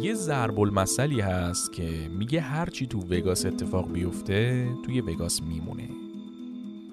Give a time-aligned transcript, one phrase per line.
[0.00, 5.88] یه ضرب المثلی هست که میگه هرچی تو وگاس اتفاق بیفته توی وگاس میمونه.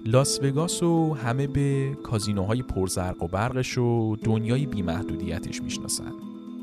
[0.06, 6.12] لاس وگاس و همه به کازینوهای پرزرق و برقش و دنیای بیمحدودیتش می‌شناسن.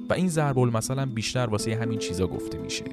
[0.09, 2.85] و این ضرب المثل بیشتر واسه همین چیزا گفته میشه.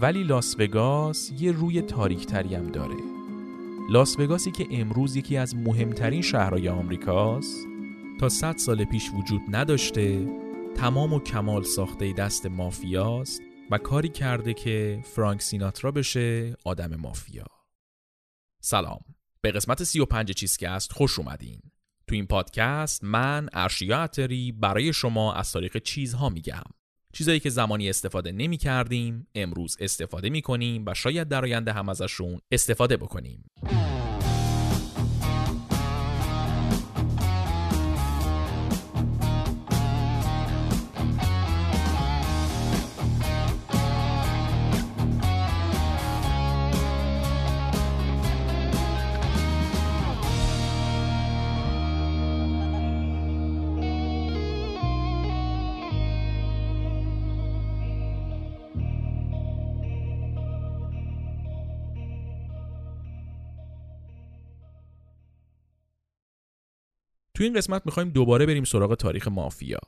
[0.00, 2.96] ولی لاس وگاس یه روی تاریکتری هم داره.
[3.90, 7.66] لاس وگاسی که امروز یکی از مهمترین شهرهای آمریکاست
[8.20, 10.26] تا 100 سال پیش وجود نداشته
[10.78, 13.40] تمام و کمال ساخته دست مافیاست
[13.70, 17.46] و کاری کرده که فرانک سیناترا بشه آدم مافیا.
[18.60, 19.00] سلام.
[19.40, 21.60] به قسمت 35 چیزکست خوش اومدین.
[22.06, 26.64] تو این پادکست من ارشیا اتری برای شما از تاریخ چیزها میگم.
[27.12, 31.88] چیزایی که زمانی استفاده نمی کردیم امروز استفاده می کنیم و شاید در آینده هم
[31.88, 33.44] ازشون استفاده بکنیم.
[67.38, 69.78] تو این قسمت می‌خوایم دوباره بریم سراغ تاریخ مافیا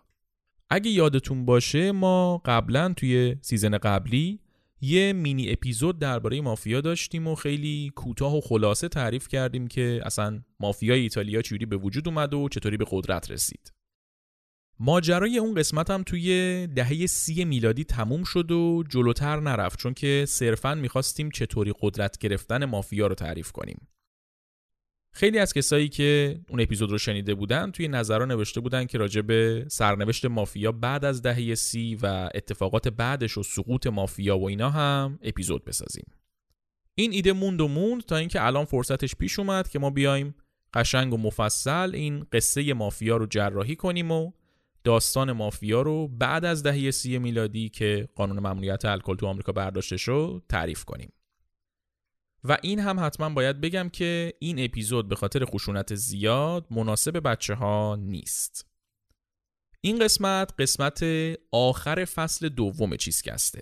[0.70, 4.40] اگه یادتون باشه ما قبلا توی سیزن قبلی
[4.80, 10.42] یه مینی اپیزود درباره مافیا داشتیم و خیلی کوتاه و خلاصه تعریف کردیم که اصلا
[10.60, 13.72] مافیای ایتالیا چجوری به وجود اومد و چطوری به قدرت رسید.
[14.78, 20.24] ماجرای اون قسمت هم توی دهه سی میلادی تموم شد و جلوتر نرفت چون که
[20.28, 23.88] صرفا می‌خواستیم چطوری قدرت گرفتن مافیا رو تعریف کنیم.
[25.12, 29.20] خیلی از کسایی که اون اپیزود رو شنیده بودن توی نظرها نوشته بودن که راجع
[29.20, 34.70] به سرنوشت مافیا بعد از دهه سی و اتفاقات بعدش و سقوط مافیا و اینا
[34.70, 36.04] هم اپیزود بسازیم.
[36.94, 40.34] این ایده موند و موند تا اینکه الان فرصتش پیش اومد که ما بیایم
[40.74, 44.32] قشنگ و مفصل این قصه مافیا رو جراحی کنیم و
[44.84, 49.96] داستان مافیا رو بعد از دهه سی میلادی که قانون ممنوعیت الکل تو آمریکا برداشته
[49.96, 51.12] شد تعریف کنیم.
[52.44, 57.54] و این هم حتما باید بگم که این اپیزود به خاطر خشونت زیاد مناسب بچه
[57.54, 58.66] ها نیست.
[59.80, 61.04] این قسمت قسمت
[61.52, 63.60] آخر فصل دوم چیزکسته.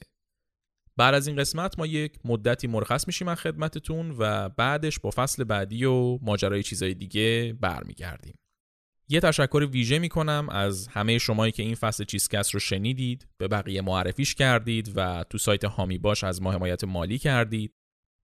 [0.97, 5.45] بعد از این قسمت ما یک مدتی مرخص میشیم از خدمتتون و بعدش با فصل
[5.45, 8.39] بعدی و ماجرای چیزای دیگه برمیگردیم.
[9.09, 13.83] یه تشکر ویژه می‌کنم از همه شمایی که این فصل چیزکست رو شنیدید به بقیه
[13.83, 17.75] معرفیش کردید و تو سایت هامی باش از ما حمایت مالی کردید.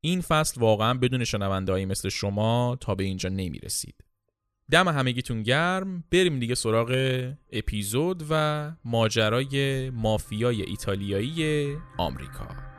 [0.04, 3.94] این فصل واقعا بدون شنوندهایی مثل شما تا به اینجا نمی رسید.
[4.70, 6.90] دم همگیتون گرم بریم دیگه سراغ
[7.52, 12.73] اپیزود و ماجرای مافیای ایتالیایی آمریکا.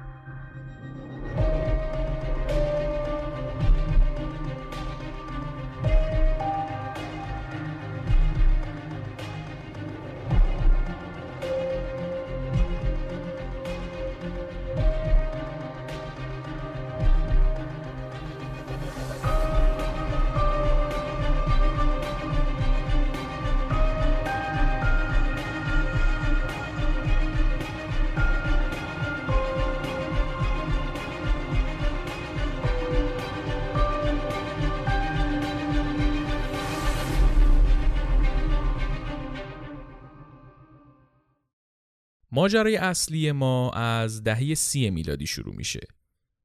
[42.36, 45.88] ماجرای اصلی ما از دهه سی میلادی شروع میشه.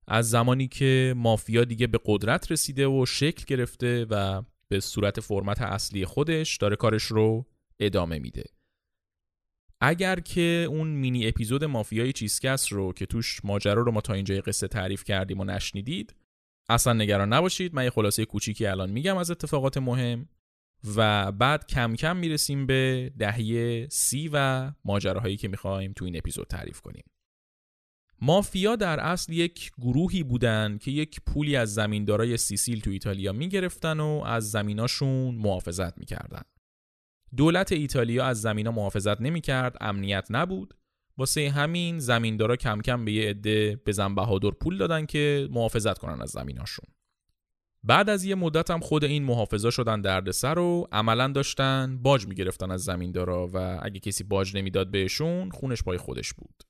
[0.07, 5.63] از زمانی که مافیا دیگه به قدرت رسیده و شکل گرفته و به صورت فرمت
[5.63, 7.47] اصلی خودش داره کارش رو
[7.81, 8.45] ادامه میده.
[9.81, 14.41] اگر که اون مینی اپیزود مافیای چیزکس رو که توش ماجرا رو ما تا اینجای
[14.41, 16.15] قصه تعریف کردیم و نشنیدید
[16.69, 17.75] اصلا نگران نباشید.
[17.75, 20.29] من یه خلاصه کوچیکی الان میگم از اتفاقات مهم.
[20.97, 26.47] و بعد کم کم می‌رسیم به دهه سی و ماجراهایی که می‌خوایم تو این اپیزود
[26.47, 27.05] تعریف کنیم.
[28.23, 34.01] مافیا در اصل یک گروهی بودن که یک پولی از زمیندارای سیسیل تو ایتالیا می‌گرفتن
[34.01, 36.43] و از زمیناشون محافظت می‌کردن.
[37.37, 40.75] دولت ایتالیا از زمینا محافظت نمی‌کرد امنیت نبود.
[41.19, 43.81] واسه همین زمیندارا کم کم به یه عده
[44.17, 46.87] بهادر پول دادن که محافظت کنن از زمیناشون.
[47.83, 52.71] بعد از یه مدت هم خود این محافظا شدن دردسر و عملا داشتن باج می‌گرفتن
[52.71, 56.63] از زمیندارا و اگه کسی باج نمی‌داد بهشون خونش پای خودش بود.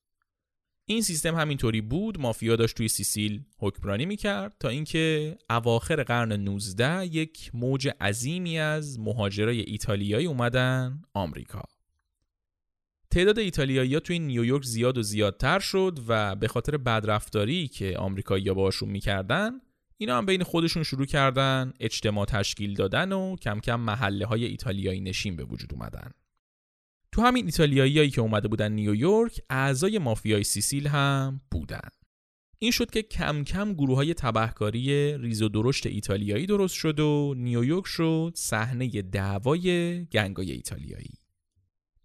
[0.85, 7.07] این سیستم همینطوری بود مافیا داشت توی سیسیل حکمرانی می‌کرد تا اینکه اواخر قرن 19
[7.07, 11.63] یک موج عظیمی از مهاجرای ایتالیایی اومدن آمریکا.
[13.11, 18.89] تعداد ایتالیایی‌ها توی نیویورک زیاد و زیادتر شد و به خاطر بدرفتاری که آمریکایی‌ها باشون
[18.89, 19.51] می‌کردن
[20.03, 25.01] اینا هم بین خودشون شروع کردن اجتماع تشکیل دادن و کم کم محله های ایتالیایی
[25.01, 26.11] نشین به وجود اومدن.
[27.13, 31.89] تو همین ایتالیاییایی که اومده بودن نیویورک اعضای مافیای سیسیل هم بودن.
[32.59, 37.35] این شد که کم کم گروه های تبهکاری ریز و درشت ایتالیایی درست شد و
[37.37, 41.20] نیویورک شد صحنه دعوای gang ای ایتالیایی.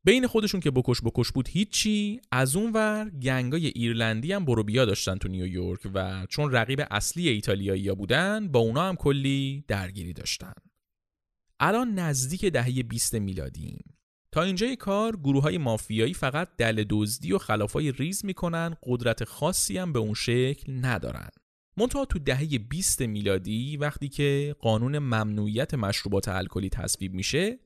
[0.06, 2.22] بین خودشون که بکش بکش بود هیچی.
[2.31, 6.81] از اون ور gang ای ایرلندی هم برو بیا داشتن تو نیویورک و چون رقیب
[6.92, 10.54] اصلی ایتالیایی بودن با اونا هم کلی درگیری داشتن.
[11.60, 13.80] الان نزدیک دهه 20 میلادیم
[14.31, 19.78] تا اینجای کار گروه های مافیایی فقط دل دزدی و خلافای ریز می‌کنن قدرت خاصی
[19.78, 21.30] هم به اون شکل ندارن.
[21.78, 27.60] منتها تو دهه 20 میلادی وقتی که قانون ممنوعیت مشروبات الکلی تصویب میشه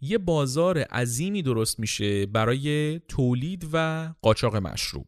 [0.00, 5.06] یه بازار عظیمی درست میشه برای تولید و قاچاق مشروب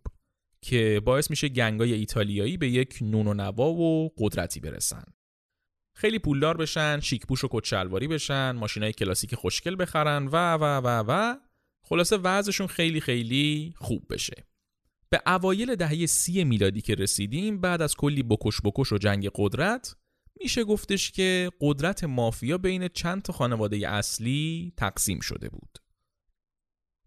[0.62, 5.04] که باعث میشه گنگای ایتالیایی به یک نون و نوا و قدرتی برسن.
[5.96, 11.36] خیلی پولدار بشن شیکپوش و کچلواری بشن ماشینای کلاسیک خوشگل بخرن و و و و
[11.82, 14.46] خلاصه وضعشون خیلی خیلی خوب بشه.
[15.10, 19.96] به اوایل دهه سی میلادی که رسیدیم بعد از کلی بکش بکش و جنگ قدرت
[20.40, 25.78] میشه گفتش که قدرت مافیا بین چند تا خانواده اصلی تقسیم شده بود.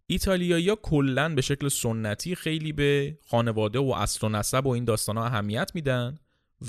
[0.07, 5.17] ایتالیایی ها به شکل سنتی خیلی به خانواده و اصل و نسب و این داستان
[5.17, 6.19] ها اهمیت میدن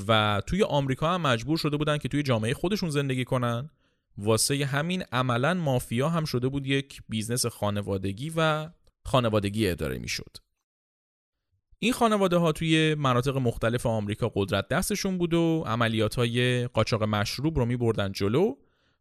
[0.08, 3.70] و توی آمریکا هم مجبور شده بودن که توی جامعه خودشون زندگی کنن
[4.18, 8.70] واسه همین عملا مافیا هم شده بود یک business خانوادگی و
[9.04, 10.36] خانوادگی اداره می‌شد.
[11.82, 17.58] این خانواده ها توی مناطق مختلف آمریکا قدرت دستشون بود و عملیات های قاچاق مشروب
[17.58, 18.54] رو می بردن جلو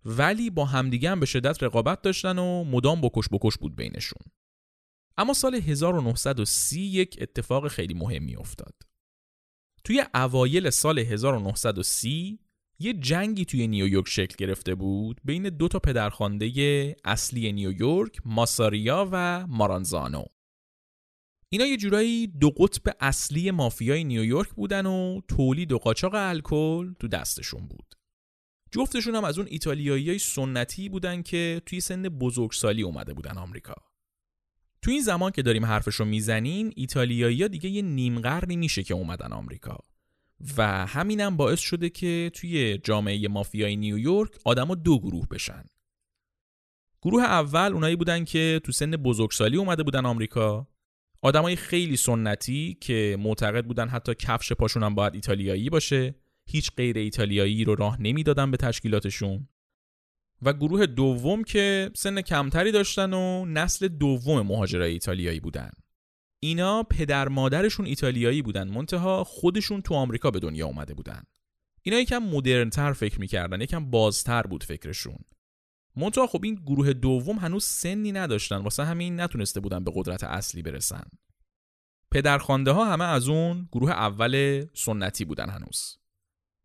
[0.06, 4.22] ولی با همدیگه هم به شدت رقابت داشتن و مدام بکش بکش بود بینشون.
[5.18, 8.74] اما سال 1930 یک اتفاق خیلی مهمی افتاد.
[9.84, 12.40] توی اوایل سال 1930
[12.80, 19.48] یه جنگی توی نیویورک شکل گرفته بود بین دو تا پدرخوانده اصلی نیویورک ماساریا و
[19.48, 20.24] مارانزانو
[21.52, 27.08] اینا یه جورایی دو قطب اصلی مافیای نیویورک بودن و تولید و قاچاق الکل تو
[27.08, 27.96] دستشون بود.
[28.72, 33.76] جفتشون هم از اون ایتالیایی سنتی بودن که توی سن بزرگسالی اومده بودن آمریکا.
[34.82, 39.34] تو این زمان که داریم حرفشو می‌زنیم ایتالیایی دیگه یه نیم قرنی میشه که اومدن
[39.34, 39.78] آمریکا
[40.58, 45.64] و همینم باعث شده که توی جامعه مافیای نیویورک آدما دو گروه بشن.
[47.02, 50.68] گروه اول اونایی بودن که تو سن بزرگسالی اومده بودن آمریکا
[51.22, 56.98] آدمای خیلی سنتی که معتقد بودن حتی کفش پاشون هم باید ایتالیایی باشه هیچ غیر
[56.98, 59.48] ایتالیایی رو راه نمی‌دادن به تشکیلاتشون.
[60.42, 65.72] و گروه دوم که سن کمتری داشتن و نسل دوم مهاجرای ایتالیایی بودن.
[66.40, 71.24] اینا پدر مادرشون ایتالیایی بودن منتها خودشون تو آمریکا به دنیا اومده بودن.
[71.82, 75.20] اینا یکم مدرنتر فکر می‌کردن یکم بازتر بود فکرشون.
[76.00, 80.62] منتها خب این گروه دوم هنوز سنی نداشتن واسه همین نتونسته بودن به قدرت اصلی
[80.62, 81.04] برسن.
[82.12, 85.98] پدرخوانده ها همه از اون گروه اول سنتی بودن هنوز.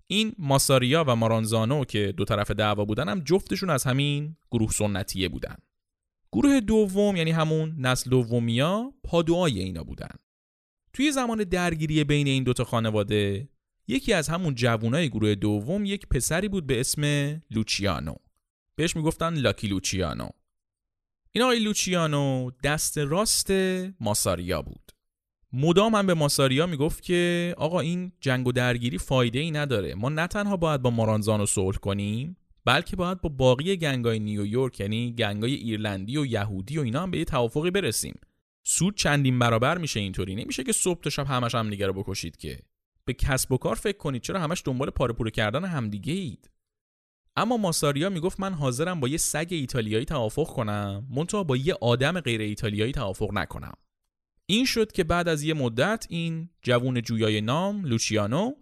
[0.07, 5.29] این ماساریا و مارانزانو که دو طرف دعوا بودن هم جفتشون از همین گروه سنتیه
[5.29, 5.57] بودن.
[6.33, 10.17] گروه دوم یعنی همون نسل دومیا پادوهای اینا بودن.
[10.93, 13.49] توی زمان درگیری بین این دوتا خانواده
[13.89, 17.03] یکی از همون جوانای گروه دوم یک پسری بود به اسم
[17.51, 18.15] لوچیانو.
[18.77, 20.29] بهش می‌گفتن لاکی لوچیانو.
[21.33, 23.51] این آقای لوچیانو دست راست
[24.01, 24.93] ماساریا بود.
[25.53, 29.95] مدام هم به ماساریا می‌گفت که آقا این جنگ و درگیری فایده ای نداره.
[29.95, 35.15] ما نه تنها باید با مارانزانو صلح کنیم بلکه باید با باقی گنگای نیویورک یعنی
[35.15, 38.21] گنگای ایرلندی و یهودی و اینا هم به یه توافقی برسیم.
[38.65, 40.35] سود چندین برابر میشه اینطوری.
[40.35, 42.59] نمیشه که صبح تا شب همش هم دیگه رو بکشید که.
[43.05, 46.51] به کسب و کار فکر کنید چرا همش دنبال پاره پوره کردن همدیگه اید
[47.37, 52.21] اما ماساریا می‌گفت من حاضرم با یه سگ ایتالیایی توافق کنم منتها با یه آدم
[52.21, 53.75] غیر ایتالیایی توافق نکنم.
[54.47, 58.53] این شد که بعد از یه مدت این جوون جویای نام لوچیانو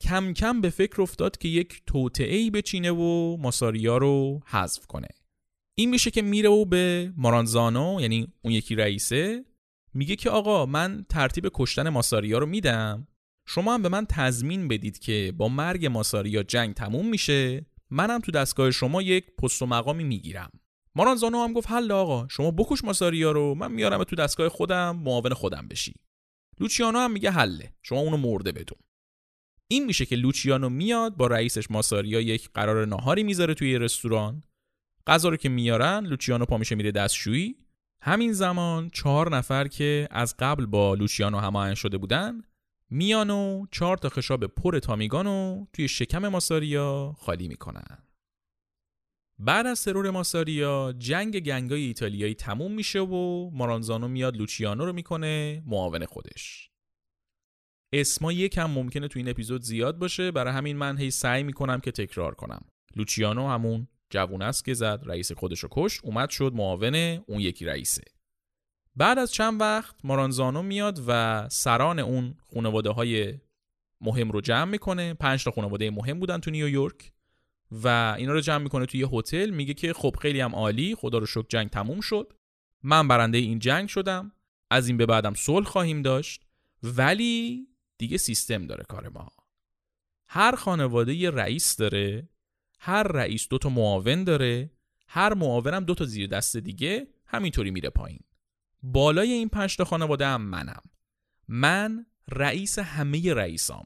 [0.00, 5.08] کم کم به فکر افتاد که یک توطعه بچینه و ماساریا رو حذف کنه.
[5.74, 9.44] این میشه که میره و به مارانزانو یعنی اون یکی رئیسه
[9.94, 13.08] میگه که آقا من ترتیب کشتن ماساریا رو میدم
[13.46, 18.32] شما هم به من تضمین بدید که با مرگ ماساریا جنگ تموم میشه منم تو
[18.32, 20.50] دستگاه شما یک پست و مقامی می‌گیرم.
[20.94, 25.34] مارانزانو هم گفت حل آقا شما بکش ماساریا رو من میارم تو دستگاه خودم معاون
[25.34, 25.94] خودم بشی.
[26.60, 28.78] لوچیانو هم میگه حله شما اونو مرده بدون.
[29.70, 34.42] این میشه که لوچیانو میاد با رئیسش ماساریا یک قرار ناهاری می‌ذاره توی رستوران.
[35.06, 37.56] غذا رو که میارن لوچیانو پا میشه میره دستشویی.
[38.02, 42.42] همین زمان چهار نفر که از قبل با لوچیانو هماهنگ شده بودن
[42.90, 47.98] میان و چهار تا خشاب پر تامیگانو توی شکم ماساریا خالی می‌کنن.
[49.38, 55.62] بعد از ترور ماساریا جنگ گنگای ایتالیایی تموم میشه و مارانزانو میاد لوچیانو رو می‌کنه
[55.66, 56.70] معاون خودش.
[57.92, 61.90] اسما یکم ممکنه تو این اپیزود زیاد باشه برای همین من هی سعی می‌کنم که
[61.90, 62.64] تکرار کنم.
[62.96, 67.64] لوچیانو همون جوون است که زد رئیس خودش رو کش اومد شد معاون اون یکی
[67.64, 68.02] رئیسه.
[68.98, 73.34] بعد از چند وقت مارانزانو میاد و سران اون خانواده های
[74.00, 75.14] مهم رو جمع می‌کنه.
[75.14, 77.12] پنج تا خانواده مهم بودن تو نیویورک
[77.72, 79.50] و اینا رو جمع می‌کنه توی یه هتل.
[79.50, 82.32] میگه که خب خیلی هم عالی خدا رو شکر جنگ تموم شد.
[82.82, 84.32] من برنده این جنگ شدم.
[84.70, 86.42] از این به بعدم صلح خواهیم داشت.
[86.82, 87.66] ولی
[87.98, 89.32] دیگه سیستم داره کار ما.
[90.28, 92.28] هر خانواده یه رئیس داره.
[92.78, 94.70] هر رئیس دو تا معاون داره.
[95.08, 97.06] هر معاونم دو تا زیر دست دیگه.
[97.26, 98.20] همینطوری میره پایین.
[98.82, 100.82] بالای این پنج خانواده هم منم.
[101.48, 103.84] من رئیس همه رئیسام.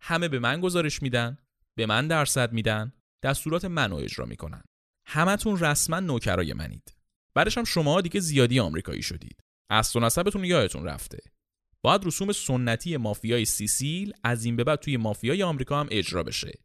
[0.00, 1.38] همه به من گزارش میدن
[1.74, 4.62] به من درصد میدن دستورات منو اجرا می‌کنن.
[5.06, 6.96] همتون رسما نوکرای منید.
[7.34, 9.40] بعدش هم شما دیگه زیادی آمریکایی شدید.
[9.70, 11.18] اصل و نسبتون یادتون رفته.
[11.82, 16.58] باید رسوم سنتی مافیای سیسیل از این به بعد توی مافیای آمریکا هم اجرا بشه.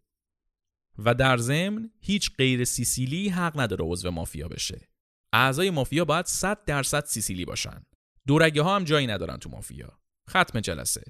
[0.98, 4.88] و در ضمن هیچ غیر سیسیلی حق نداره عضو مافیا بشه.
[5.36, 7.86] اعضای مافیا باید 100 درصد سیسیلی باشن.
[8.28, 10.00] دورگه ها هم جایی ندارن تو مافیا.
[10.30, 11.04] ختم جلسه.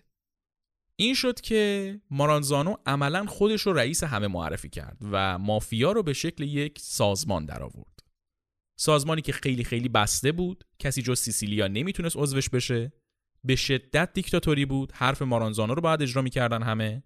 [0.95, 6.13] این شد که مارانزانو عملا خودش رو رئیس همه معرفی کرد و مافیا رو به
[6.13, 7.99] شکل یک سازمان درآورد.
[8.79, 12.93] سازمانی که خیلی خیلی بسته بود، کسی جز سیسیلیا نمی‌تونست عضوش بشه،
[13.43, 17.03] به شدت دیکتاتوری بود، حرف مارانزانو رو باید اجرا می‌کردن همه.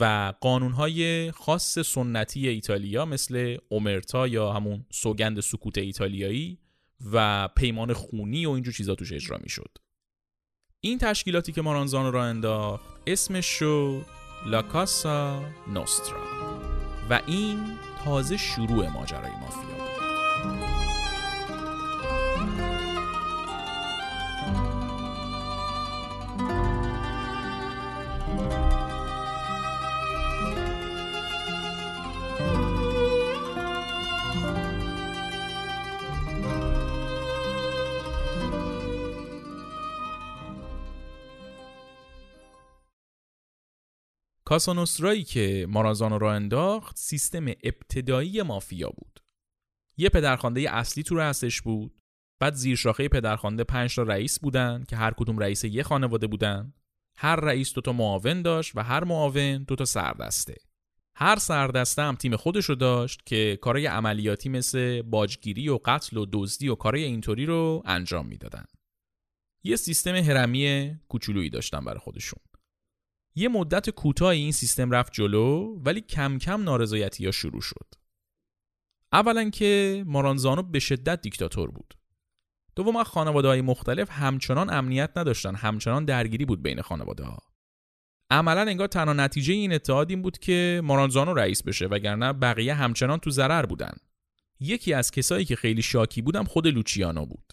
[0.00, 6.58] و قانونهای خاص سنتی ایتالیا مثل اومرتا یا همون سوگند سکوت ایتالیایی
[7.12, 9.78] و پیمان خونی و اینجور چیزا توش اجرا می‌شد.
[10.80, 14.06] این تشکیلاتی که مارانزانو را انداخت اسمش شد
[14.46, 15.42] لاکاسا
[15.72, 16.24] نوسترا
[17.10, 17.58] و این
[18.04, 19.77] تازه شروع ماجرای مافیا
[44.48, 49.20] کاسانوسترایی که مارازانو را انداخت سیستم ابتدایی مافیا بود.
[49.96, 51.98] یه پدرخوانده اصلی تو هستش بود.
[52.40, 56.72] بعد زیر شاخه پدرخوانده 5 تا رئیس بودن که هر کدوم رئیس یه خانواده بودن.
[57.16, 60.56] هر رئیس دو تا معاون داشت و هر معاون دو تا سردسته.
[61.14, 66.26] هر سردسته هم تیم خودش رو داشت که کارهای عملیاتی مثل باجگیری و قتل و
[66.32, 68.64] دزدی و کارهای اینطوری رو انجام می‌دادن.
[69.64, 72.40] یه سیستم هرمی کوچولویی داشتن برای خودشون.
[73.38, 77.86] یه مدت کوتاهی این سیستم رفت جلو ولی کم کم نارضایتی ها شروع شد.
[79.12, 81.94] اولا که مارانزانو به شدت دیکتاتور بود.
[82.76, 87.38] دوما خانواده های مختلف همچنان امنیت نداشتن همچنان درگیری بود بین خانواده ها.
[88.30, 93.18] عملا انگار تنها نتیجه این اتحاد این بود که مارانزانو رئیس بشه وگرنه بقیه همچنان
[93.18, 93.92] تو ضرر بودن.
[94.60, 97.47] یکی از کسایی که خیلی شاکی بودم خود لوچیانو بود.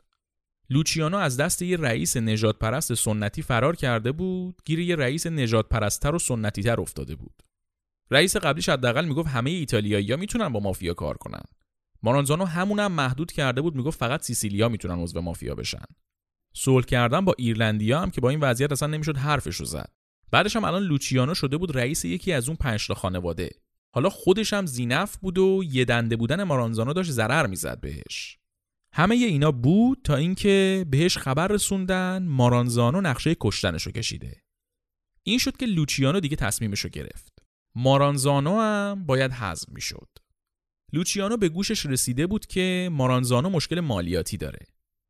[0.69, 5.69] لوچیانو از دست یه رئیس نجات پرست سنتی فرار کرده بود گیر یه رئیس نجات
[5.69, 7.43] پرستتر و سنتی تر افتاده بود.
[8.12, 11.43] رئیس قبلیش حداقل می‌گفت همه ایتالیایی‌ها می‌تونن با مافیا کار کنن.
[12.03, 15.86] مارانزانو همونم محدود کرده بود می‌گفت فقط سیسیلیا می‌تونن عضو مافیا بشن.
[16.55, 19.91] صلح کردن با ایرلندیا هم که با این وضعیت اصلا نمی‌شد حرفش رو زد.
[20.31, 23.50] بعدش هم الان لوچیانو شده بود رئیس یکی از اون پنج خانواده.
[23.91, 28.38] حالا خودش هم زینف بود و یه دنده بودن مارانزانو داشت ضرر می‌زد بهش.
[28.98, 34.42] همه اینا بود تا اینکه بهش خبر رسوندن مارانزانو نقشه کشتنشو کشیده.
[35.24, 37.44] این شد که لوچیانو دیگه تصمیمشو گرفت.
[37.75, 40.08] مارانزانو هم باید حذف می‌شد.
[40.94, 44.66] لوچیانو به گوشش رسیده بود که مارانزانو مشکل مالیاتی داره.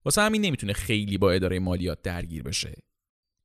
[0.05, 2.73] واسه همین نمی‌تونه خیلی با اداره مالیات درگیر بشه.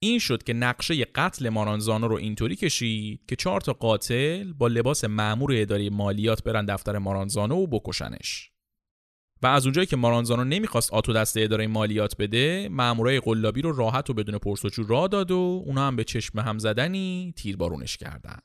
[0.02, 5.04] این شد که نقشه قتل مارانزانو رو اینطوری کشید که چهار تا قاتل با لباس
[5.04, 8.50] مأمور اداره مالیات برن دفتر مارانزانو و بکشنش.
[9.42, 14.10] و از اونجایی که مارانزانو نمی‌خواست آتو دست اداره مالیات بده مامورای قلابی رو راحت
[14.10, 18.38] و بدون پرسوچو راه داد و اونا هم به چشم هم زدنی تیربارونش کردن.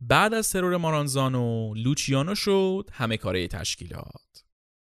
[0.00, 4.44] بعد از ترور مارانزانو لوچیانو شد همه کاره تشکیلات.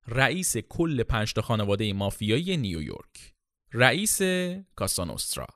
[0.07, 3.35] رئیس کل پنجتا خانواده مافیایی نیویورک.
[3.73, 4.23] رئیس
[4.77, 5.47] کاسانوسترا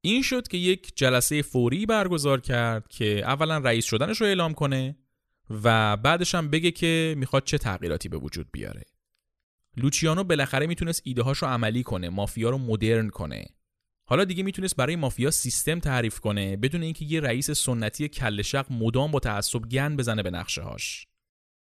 [0.00, 4.96] این شد که یک جلسه فوری برگزار کرد که اولا رئیس شدنش رو اعلام کنه
[5.64, 8.82] و بعدش هم بگه که می‌خواد چه تغییراتی به وجود بیاره.
[9.76, 13.44] لوچیانو بالاخره می‌تونست ایده رو عملی کنه مافیا رو مدرن کنه.
[14.08, 19.10] حالا دیگه می‌تونست برای مافیا سیستم تعریف کنه بدون اینکه یه رئیس سنتی کلشق مدام
[19.10, 21.06] با تعصب گن بزنه به نقشه هاش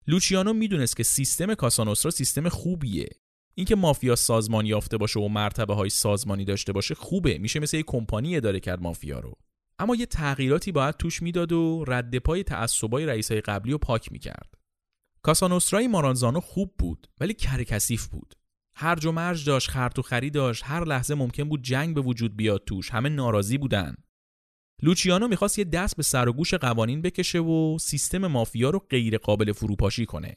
[0.07, 3.09] لوچیانو می‌دونست که سیستم کاسانوسرا سیستم خوبیه.
[3.55, 7.83] اینکه مافیا سازمان یافته باشه و مرتبه های سازمانی داشته باشه خوبه میشه مثل یه
[7.83, 9.37] کمپانی اداره کرد مافیا رو.
[9.83, 14.53] اما یه تغییراتی باید توش می‌داد و رد پای تعصبای رئیسای قبلی رو پاک می‌کرد.
[15.21, 18.35] کاسانوسرای مارانزانو خوب بود ولی کرکسیف بود.
[18.75, 22.35] هرج و مرج داشت خرط و خری داشت هر لحظه ممکن بود جنگ به وجود
[22.35, 22.89] بیاد توش.
[22.89, 23.95] همه ناراضی بودن.
[24.81, 29.17] لوچیانو می‌خواست یه دست به سر و گوش قوانین بکشه و سیستم مافیا رو غیر
[29.17, 30.35] قابل فروپاشی کنه.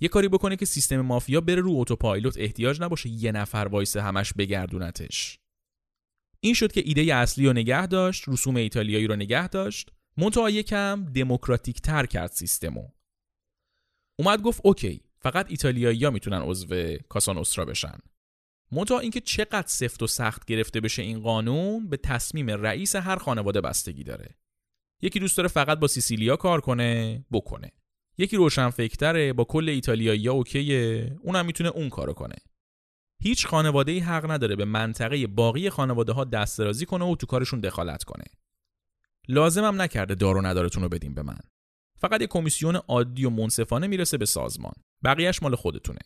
[0.00, 4.32] یه کاری بکنه که سیستم مافیا بره رو اتوپایلوت احتیاج نباشه یه نفر وایسه همش
[4.32, 5.38] بگردونتش.
[6.44, 11.04] این شد که ایده اصلی رو نگه داشت رسوم ایتالیایی رو نگه داشت منتها یکم
[11.04, 12.88] دموکراتیک تر کرد سیستمو.
[14.18, 17.98] اومد گفت اوکی فقط ایتالیایی ها می‌تونن عضو کاسانوسترا بشن.
[18.72, 23.60] منتها اینکه چقدر سفت و سخت گرفته بشه این قانون به تصمیم رئیس هر خانواده
[23.60, 24.34] بستگی داره.
[25.02, 27.72] یکی دوست داره فقط با سیسیلیا کار کنه بکنه.
[28.18, 32.36] یکی روشن فکتره با کل ایتالیایی اوکیه اونم می‌تونه اون کارو کنه.
[33.22, 37.26] هیچ خانواده ای حق نداره به منطقه باقی خانواده ها دست درازی کنه و تو
[37.26, 38.24] کارشون دخالت کنه.
[39.28, 41.38] لازمم نکرده دار و ندارتون رو بدیم به من.
[41.98, 44.72] فقط یه کمیسیون عادی و منصفانه می‌رسه به سازمان.
[45.04, 46.00] بقیهش مال خودتونه.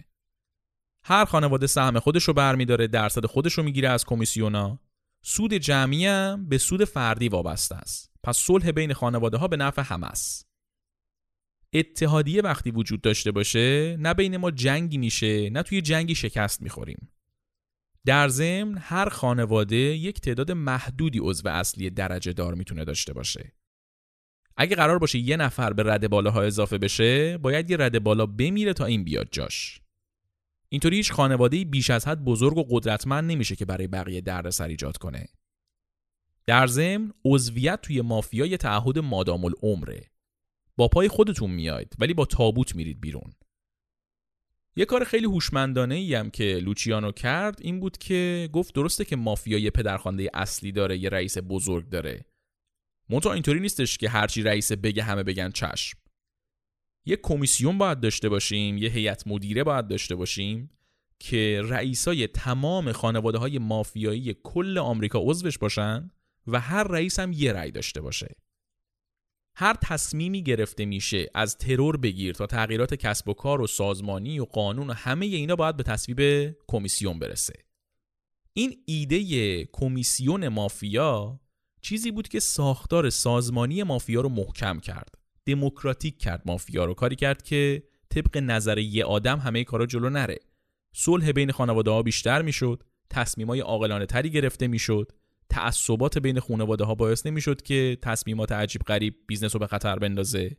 [1.04, 4.78] هر خانواده سهم خودش رو برمیداره درصد خودش رو می‌گیره از کمیسیونا.
[5.24, 8.10] سود جمعی هم به سود فردی وابسته است.
[8.22, 10.45] پس صلح بین خانواده ها به نفع همه است.
[11.78, 17.08] اتحادیه وقتی وجود داشته باشه نه بین ما جنگی میشه نه توی جنگی شکست می‌خوریم.
[18.04, 23.52] در ضمن هر خانواده یک تعداد محدودی عضو اصلی درجه دار می‌تونه داشته باشه.
[24.56, 28.72] اگه قرار باشه یه نفر به رده بالاها اضافه بشه باید یه رده بالا بمیره
[28.72, 29.80] تا این بیاد جاش.
[30.68, 34.96] اینطوری هیچ خانواده بیش از حد بزرگ و قدرتمند نمیشه که برای بقیه دردسر ایجاد
[34.96, 35.28] کنه.
[36.46, 40.10] در ضمن عضویت توی مافیا یه تعهد مادام العمره
[40.76, 43.32] با پای خودتون میاید ولی با تابوت میرید بیرون.
[44.76, 49.16] یه کار خیلی هوشمندانه ای هم که لوچیانو کرد این بود که گفت درسته که
[49.16, 52.24] مافیا یه پدرخوانده اصلی داره یه رئیس بزرگ داره.
[53.08, 55.98] منتها اینطوری نیستش که هرچی رئیس بگه همه بگن چشم.
[57.04, 60.70] یه کمیسیون باید داشته باشیم یه هیئت مدیره باید داشته باشیم
[61.18, 66.10] که رئیسای تمام خانواده های مافیایی کل آمریکا عضوش باشن
[66.46, 68.34] و هر رئیس هم یه رأی داشته باشه.
[69.58, 74.44] هر تصمیمی گرفته میشه از ترور بگیر تا تغییرات کسب و کار و سازمانی و
[74.44, 77.54] قانون و همه اینا باید به تصویب کمیسیون برسه.
[78.52, 81.40] این ایده کمیسیون مافیا
[81.80, 85.14] چیزی بود که ساختار سازمانی مافیا رو محکم کرد
[85.46, 86.94] دموکراتیک کرد مافیا رو.
[86.94, 90.38] کاری کرد که طبق نظر یه آدم همه کارا جلو نره.
[90.94, 95.12] صلح بین خانواده ها بیشتر می‌شد تصمیم های عاقلانه تری گرفته می‌شد.
[95.50, 100.56] تعصبات بین خانواده ها باعث نمی‌شد که تصمیمات عجیب غریب business رو به خطر بندازه.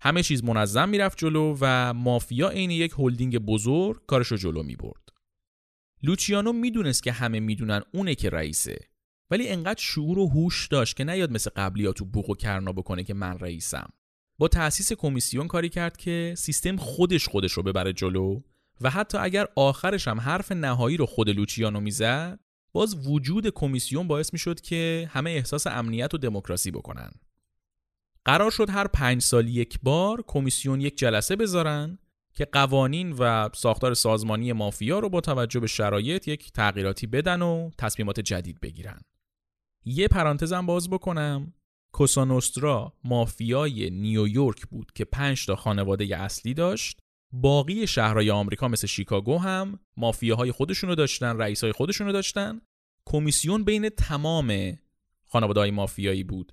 [0.00, 5.08] همه چیز منظم می‌رفت جلو و مافیا عین یک هلدینگ بزرگ کارش رو جلو می‌برد.
[6.02, 8.78] لوچیانو می‌دونست که همه می‌دونن اونه که رئیسه.
[9.30, 12.72] ولی انقدر شعور و هوش داشت که نیاد مثل قبلی ها تو بوق و کرنا
[12.72, 13.92] بکنه که من رئیسم.
[14.38, 18.40] با تأسیس کمیسیون کاری کرد که سیستم خودش خودش رو ببره جلو
[18.80, 22.40] و حتی اگر آخرش هم حرف نهایی رو خود لوچیانو می‌زد
[22.76, 27.10] باز وجود کمیسیون باعث می‌شد که همه احساس امنیت و دموکراسی بکنن.
[28.24, 31.98] قرار شد هر پنج سال یک بار کمیسیون یک جلسه بذارن
[32.34, 37.70] که قوانین و ساختار سازمانی مافیا رو با توجه به شرایط یک تغییراتی بدن و
[37.78, 39.00] تصمیمات جدید بگیرن.
[39.84, 41.52] یه پرانتزم باز بکنم.
[41.92, 46.98] کوسانوسترا مافیای نیویورک بود که پنج تا خانواده اصلی داشت.
[47.32, 52.60] باقی شهرهای آمریکا مثل شیکاگو هم مافیاهای خودشونو داشتن رئیسای خودشونو داشتن.
[53.06, 54.78] کمیسیون بین تمام
[55.26, 56.52] خانواده های مافیایی بود.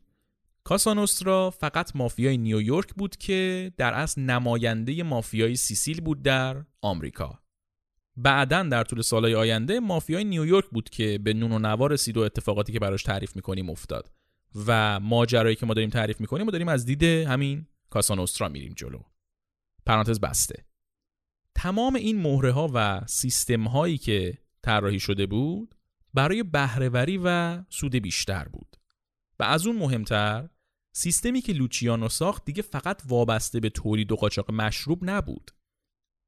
[0.63, 7.39] کاسانوسترا فقط مافیای نیویورک بود که در اصل نماینده مافیای سیسیل بود در آمریکا.
[8.17, 12.21] بعدا در طول سالهای آینده مافیای نیویورک بود که به نون و نوار رسید و
[12.21, 14.12] اتفاقاتی که براش تعریف می‌کنیم افتاد.
[14.67, 18.99] و ماجرایی که ما داریم تعریف می‌کنیم ما داریم از دید همین کاسانوسترا میریم جلو.
[19.86, 20.65] پرانتز بسته.
[21.56, 25.76] تمام این مهره ها و سیستم هایی که طراحی شده بود
[26.13, 28.78] برای بهرهوری و سود بیشتر بود.
[29.39, 30.50] و از اون مهمتر
[30.96, 35.52] سیستمی که لوچیانو ساخت دیگه فقط وابسته به تولید و قاچاق مشروب نبود.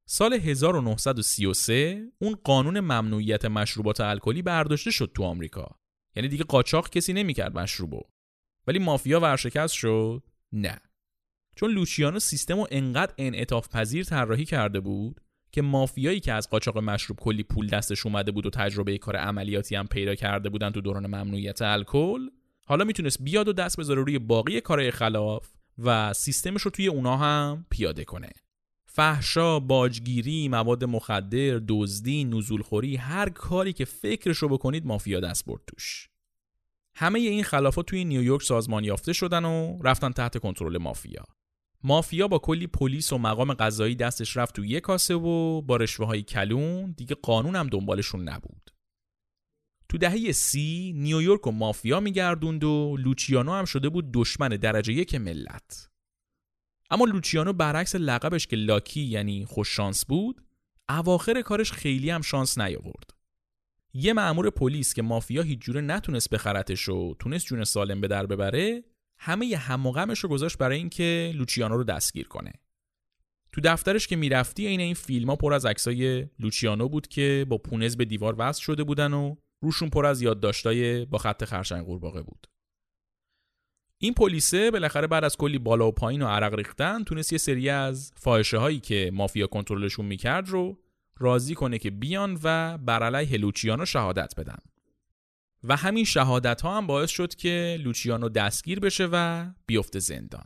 [0.07, 5.79] سال 1933 اون قانون ممنوعیت مشروبات الکلی برداشته شد تو آمریکا.
[6.15, 8.01] یعنی دیگه قاچاق کسی نمی‌کرد مشروبو.
[8.67, 10.81] ولی مافیا ورشکست شد؟ نه.
[11.55, 16.77] چون لوچیانو سیستم رو انقدر انعطاف پذیر طراحی کرده بود که مافیایی که از قاچاق
[16.77, 20.81] مشروب کلی پول دستش اومده بود و تجربه کار عملیاتی هم پیدا کرده بودن تو
[20.81, 22.29] دوران ممنوعیت الکل
[22.65, 27.17] حالا می‌تونست بیاد و دست بذاره روی باقی کارهای خلاف و سیستمش رو توی اونا
[27.17, 28.29] هم پیاده کنه.
[28.85, 35.61] فحشا، باجگیری، مواد مخدر، دزدی، نزولخوری هر کاری که فکرش رو بکنید مافیا دست برد
[35.67, 36.09] توش.
[36.95, 41.23] همه این خلافات توی نیویورک سازمان یافته شدن و رفتن تحت کنترل مافیا.
[41.85, 46.07] مافیا با کلی پلیس و مقام قضایی دستش رفت تو یه کاسه و با رشوه
[46.07, 48.71] های کلون دیگه قانون هم دنبالشون نبود.
[49.89, 55.15] تو دهه سی نیویورک و مافیا میگردوند و لوچیانو هم شده بود دشمن درجه یک
[55.15, 55.89] ملت.
[56.89, 60.41] اما لوچیانو برعکس لقبش که لاکی یعنی خوششانس بود
[60.89, 63.09] اواخر کارش خیلی هم شانس نیاورد.
[63.93, 68.25] یه مأمور پلیس که مافیا هیچ جوره نتونست بخرتش و تونست جون سالم به در
[68.25, 68.83] ببره
[69.17, 69.87] همه هم
[70.21, 72.53] رو گذاشت برای اینکه لوچیانو رو دستگیر کنه.
[73.51, 77.57] تو دفترش که می‌رفتی عین این فیلم ها پر از عکسای لوچیانو بود که با
[77.57, 82.21] پونز به دیوار وصل شده بودن و روشون پر از یادداشتای با خط خرچنگ قورباغه
[82.21, 82.47] بود.
[83.97, 87.69] این پلیسه بالاخره بعد از کلی بالا و پایین و عرق ریختن تونست یه سری
[87.69, 90.77] از فاحشه هایی که مافیا کنترلشون می‌کرد رو
[91.17, 94.57] راضی کنه که بیان و بر علیه لوچیانو شهادت بدن.
[95.63, 100.45] و همین شهادت ها هم باعث شد که لوچیانو دستگیر بشه و بیفته زندان.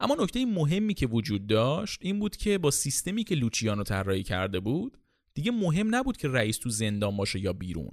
[0.00, 4.60] اما نکته مهمی که وجود داشت این بود که با سیستمی که لوچیانو طراحی کرده
[4.60, 4.98] بود
[5.34, 7.90] دیگه مهم نبود که رئیس تو زندان باشه یا بیرون.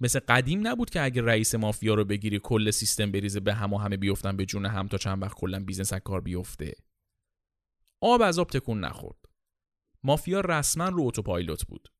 [0.00, 3.78] مثل قدیم نبود که اگه رئیس مافیا رو بگیری کل سیستم بریزه به هم و
[3.78, 6.74] همه بیفتن به جون هم تا چند وقت کلا business کار بیفته.
[8.00, 9.16] آب از آب تکون نخورد.
[10.04, 11.91] مافیا رسما رو autopilot بود.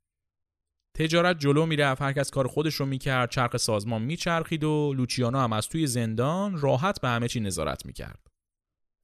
[0.95, 5.53] تجارت جلو می‌رفت هر کس کار خودش رو می‌کرد چرخ سازمان میچرخید و لوچیانو هم
[5.53, 8.27] از توی زندان راحت به همه چی نظارت می‌کرد.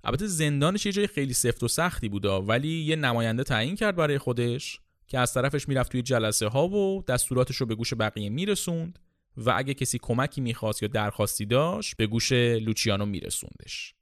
[0.05, 4.19] البته زندانش یه جای خیلی سفت و سختی بودا ولی یه نماینده تعیین کرد برای
[4.19, 8.99] خودش که از طرفش می‌رفت توی جلسه ها و دستوراتش رو به گوش بقیه میرسوند
[9.37, 13.95] و اگه کسی کمکی می‌خواست یا درخواستی داشت به گوش لوچیانو میرسوندش.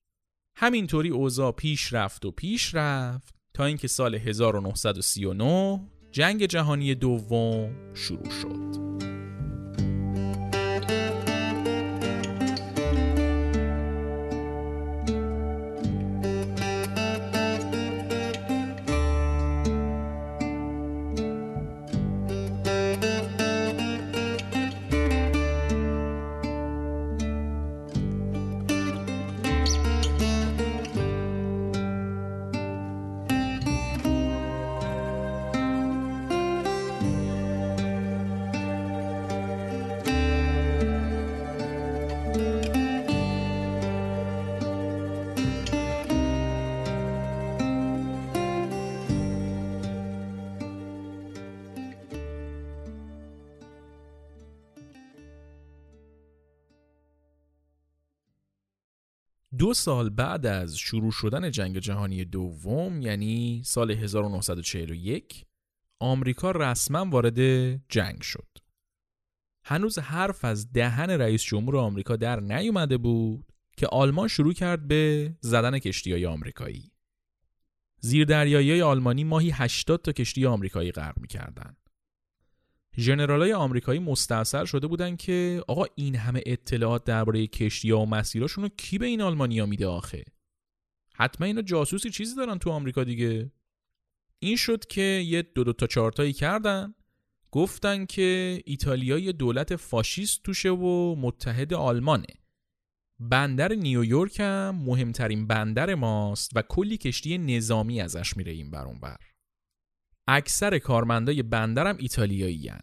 [0.56, 5.80] همینطوری اوضاع پیش رفت و پیش رفت تا اینکه سال 1939
[6.16, 8.80] جنگ جهانی دوم شروع شد.
[59.66, 65.44] دو سال بعد از شروع شدن جنگ جهانی دوم یعنی سال 1941
[66.00, 67.40] آمریکا رسما وارد
[67.88, 68.48] جنگ شد.
[69.64, 75.34] هنوز حرف از دهن رئیس جمهور آمریکا در نیومده بود که آلمان شروع کرد به
[75.40, 76.92] زدن کشتی های آمریکایی.
[78.00, 81.76] زیردریایی آلمانی ماهی 80 تا کشتی آمریکایی غرق می‌کردن.
[82.98, 88.70] ژنرالای آمریکایی مستاصل شده بودن که آقا این همه اطلاعات درباره کشتی و مسیراشون رو
[88.76, 90.24] کی به این آلمانیا میده آخه؟
[91.14, 93.52] حتما اینا جاسوسی چیزی دارن تو آمریکا دیگه.
[94.38, 96.94] این شد که یه دو دو تا چارتایی کردن
[97.50, 102.26] گفتن که ایتالیا یه دولت فاشیست توشه و متحد آلمانه.
[103.20, 109.16] بندر نیویورک هم مهمترین بندر ماست و کلی کشتی نظامی ازش میره این بر بر
[110.28, 112.80] اکثر کارمندای بندرم ایتالیایی هن.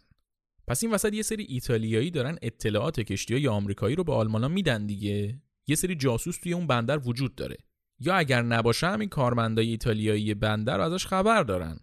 [0.66, 4.86] پس این وسط یه سری ایتالیایی دارن اطلاعات کشتی های آمریکایی رو به آلمانا میدن
[4.86, 5.40] دیگه.
[5.66, 7.56] یه سری جاسوس توی اون بندر وجود داره.
[8.00, 11.80] یا اگر نباشه همین کارمندای ایتالیایی بندر ازش خبر دارن.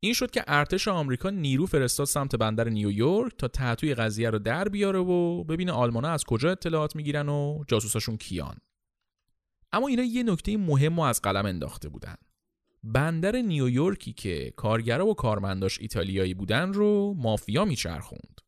[0.00, 4.68] این شد که ارتش آمریکا نیرو فرستاد سمت بندر نیویورک تا تحتوی قضیه رو در
[4.68, 8.56] بیاره و ببینه آلمانا از کجا اطلاعات می‌گیرن و جاسوساشون کیان.
[9.72, 12.14] اما اینا یه نکته مهم رو از قلم انداخته بودن.
[12.92, 18.40] بندر نیویورکی که کارگرا و کارمنداش ایتالیایی بودن رو مافیا میچرخوند.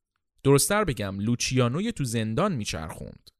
[0.42, 3.31] درستر بگم لوچیانوی تو زندان میچرخوند.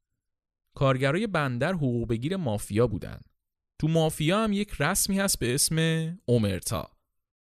[0.75, 3.21] کارگرای بندر حقوق بگیر مافیا بودن.
[3.79, 5.79] تو مافیا هم یک رسمی هست به اسم
[6.25, 6.91] اومرتا.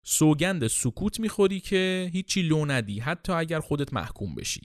[0.04, 4.62] سوگند سکوت می‌خوری که هیچی لو ندی حتی اگر خودت محکوم بشی.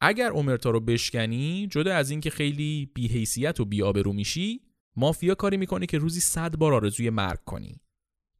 [0.00, 4.60] اگر اومرتا رو بشکنی جدا از اینکه خیلی بیحیثیت و بیابرو میشی
[4.96, 7.80] مافیا کاری می‌کنه که روزی صد بار آرزوی مرگ کنی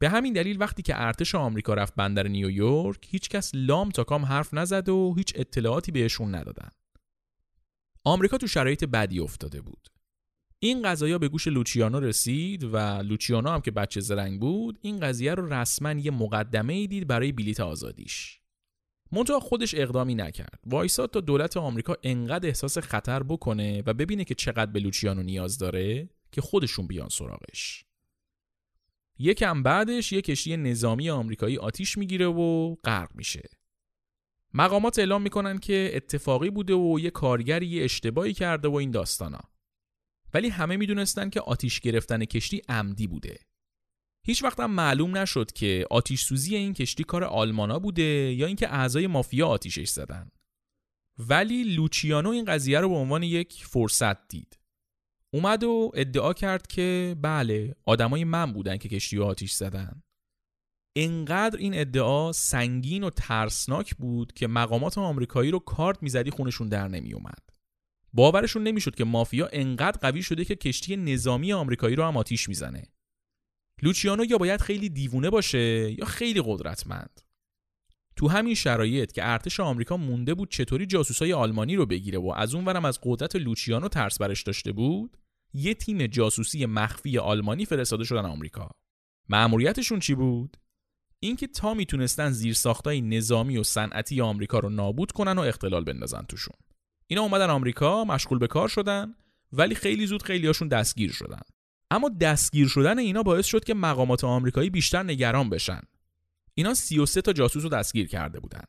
[0.01, 4.55] به همین دلیل وقتی که ارتش آمریکا رفت بندر نیویورک هیچکس لام تا کام حرف
[4.55, 6.69] نزد و هیچ اطلاعاتی بهشون ندادن.
[8.05, 9.89] آمریکا تو شرایط بدی افتاده بود.
[10.59, 15.35] این قضایا به گوش لوچیانو رسید و لوچیانو هم که بچه زرنگ بود این قضیه
[15.35, 18.41] رو رسما یه مقدمه ای دید برای بلیت آزادیش.
[19.13, 20.61] منتها خودش اقدامی نکرد.
[20.67, 25.59] وایساد تا دولت آمریکا انقدر احساس خطر بکنه و ببینه که چقدر به لوچیانو نیاز
[25.59, 27.90] داره که خودشون بیان سراغش.
[29.23, 33.49] یکم بعدش یک کشتی نظامی آمریکایی آتیش می‌گیره و غرق میشه.
[34.55, 39.41] مقامات اعلام می‌کنن که اتفاقی بوده و یه کارگری یه اشتباهی کرده و این داستانا.
[40.35, 43.39] ولی همه می‌دونستن که آتیش گرفتن کشتی عمدی بوده.
[44.27, 48.03] هیچ وقت هم معلوم نشد که آتیش سوزی این کشتی کار آلمانا بوده
[48.33, 50.31] یا اینکه اعضای مافیا آتیشش زدن.
[51.19, 54.60] ولی لوچیانو این قضیه رو به عنوان یک فرصت دید.
[55.35, 60.03] اومد و ادعا کرد که بله آدمای من بودن که کشتی و آتیش زدن.
[60.97, 66.89] انقدر این ادعا سنگین و ترسناک بود که مقامات آمریکایی رو کارت می‌زدی خونشون در
[66.89, 67.51] نمیومد
[68.13, 72.83] باورشون نمی‌شد که مافیا انقدر قوی شده که کشتی نظامی آمریکایی رو هم آتیش می‌زنه.
[73.83, 77.21] لوچیانو یا باید خیلی دیوونه باشه یا خیلی قدرتمند؟
[78.21, 82.55] تو همین شرایط که ارتش آمریکا مونده بود چطوری جاسوسای آلمانی رو بگیره و از
[82.55, 85.17] اونورم از قدرت لوچیانو ترس برش داشته بود
[85.55, 88.71] یه تیم جاسوسی مخفی آلمانی فرستاده شدن آمریکا.
[89.29, 90.57] مأموریتشون چی بود؟
[91.21, 96.57] اینکه تا می‌تونستن زیرساختای نظامی و صنعتی آمریکا رو نابود کنن و اختلال بندازن توشون.
[97.07, 99.15] اینا اومدن آمریکا مشغول به کار شدن
[99.53, 101.41] ولی خیلی زود خیلیاشون دستگیر شدن.
[101.91, 105.81] اما دستگیر شدن اینا باعث شد که مقامات آمریکایی بیشتر نگران بشن.
[106.55, 108.65] اینا 33 تا جاسوس رو دستگیر کرده بودن.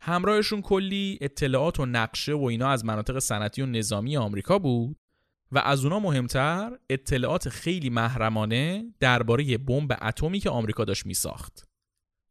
[0.00, 4.96] همراهشون کلی اطلاعات و نقشه و اینا از مناطق صنعتی و نظامی آمریکا بود
[5.52, 11.68] و از اونا مهمتر اطلاعات خیلی محرمانه درباره بمب اتمی که آمریکا داشت میساخت.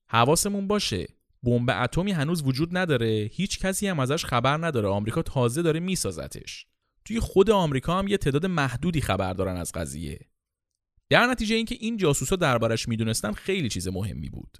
[0.09, 1.07] حواسمون باشه
[1.43, 4.87] بمب اتمی هنوز وجود نداره هیچ کسی هم ازش خبر نداره.
[4.87, 6.65] آمریکا تازه داره میسازتش.
[7.05, 10.19] توی خود آمریکا هم یه تعداد محدودی خبر دارن از قضیه.
[11.09, 14.57] در نتیجه اینکه این جاسوسا دربارش می‌دونستن خیلی چیز مهمی بود.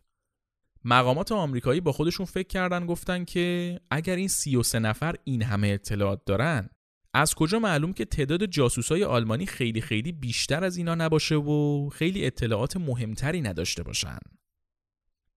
[0.87, 6.25] مقامات آمریکایی با خودشون فکر کردن گفتن که اگر این 33 نفر این همه اطلاعات
[6.25, 6.69] دارن
[7.13, 12.25] از کجا معلوم که تعداد جاسوسای آلمانی خیلی خیلی بیشتر از اینا نباشه و خیلی
[12.25, 14.17] اطلاعات مهمتری نداشته باشن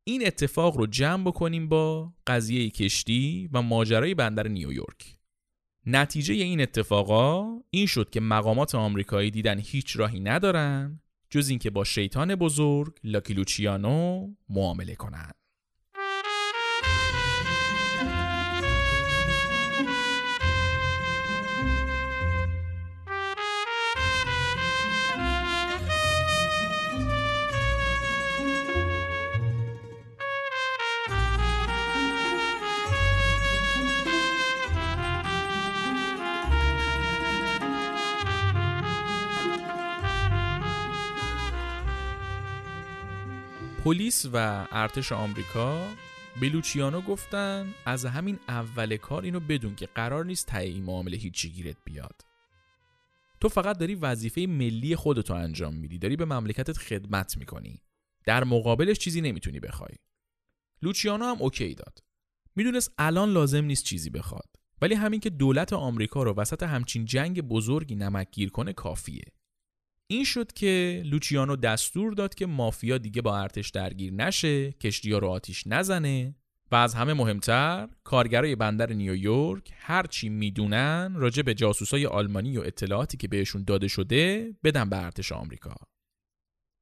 [0.05, 5.19] این اتفاق رو جمع بکنیم با قضیه کشتی و ماجرای بندر نیویورک
[5.87, 11.85] نتیجه این اتفاقا این شد که مقامات آمریکایی دیدن هیچ راهی ندارن جز اینکه با
[11.85, 15.38] شیطان بزرگ لاکیلوچیانو معامله کنند.
[43.89, 45.89] پلیس و ارتش آمریکا
[46.41, 51.17] به لوچیانو گفتن از همین اول کار اینو بدون که قرار نیست ته این معامله
[51.17, 52.23] هیچی گیرت بیاد.
[53.41, 57.83] تو فقط داری وظیفه ملی خودتو انجام میدی داری به مملکتت خدمت می‌کنی.
[58.25, 59.95] در مقابلش چیزی نمی‌تونی بخوای.
[60.83, 61.99] لوچیانو هم اوکی داد.
[62.57, 64.49] می‌دونست الان لازم نیست چیزی بخواد.
[64.83, 69.25] ولی همین که دولت آمریکا رو وسط همچین جنگ بزرگی نمک گیر کنه کافیه.
[70.11, 75.29] این شد که لوچیانو دستور داد که مافیا دیگه با ارتش درگیر نشه کشتی رو
[75.29, 76.35] آتیش نزنه
[76.71, 83.17] و از همه مهمتر کارگرای بندر نیویورک هرچی می‌دونن راجع به جاسوسای آلمانی و اطلاعاتی
[83.17, 85.75] که بهشون داده شده بدن به ارتش آمریکا.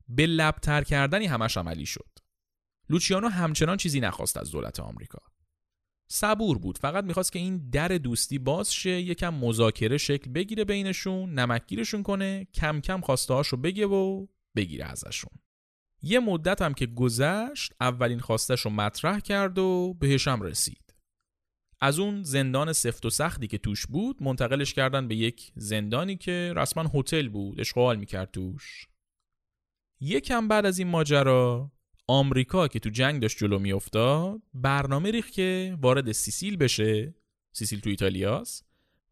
[0.08, 2.10] به لبتر کردنی همش عملی شد.
[2.88, 5.18] لوچیانو همچنان چیزی نخواست از دولت آمریکا.
[6.08, 6.78] صبور بود.
[6.78, 12.46] فقط می‌خواست که این در دوستی باز شه یکم مذاکره شکل بگیره بینشون نمکگیرشون کنه
[12.54, 15.32] کم کم رو بگه و بگیره ازشون.
[16.02, 20.94] یه مدت هم که گذشت اولین خواستش رو مطرح کرد و بهش هم رسید.
[21.80, 26.52] از اون زندان سفت و سختی که توش بود منتقلش کردن به یک زندانی که
[26.56, 27.60] رسما هتل بود.
[27.60, 28.88] اشغال می‌کرد توش.
[30.00, 31.72] یکم بعد از این ماجرا
[32.08, 37.14] آمریکا که تو جنگ داشت جلو میافتاد برنامه ریخت که وارد سیسیل بشه
[37.52, 38.64] سیسیل تو ایتالیاست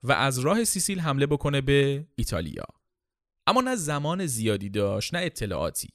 [0.02, 2.64] و از راه سیسیل حمله بکنه به ایتالیا.
[3.46, 5.88] اما نه زمان زیادی داشت نه اطلاعاتی.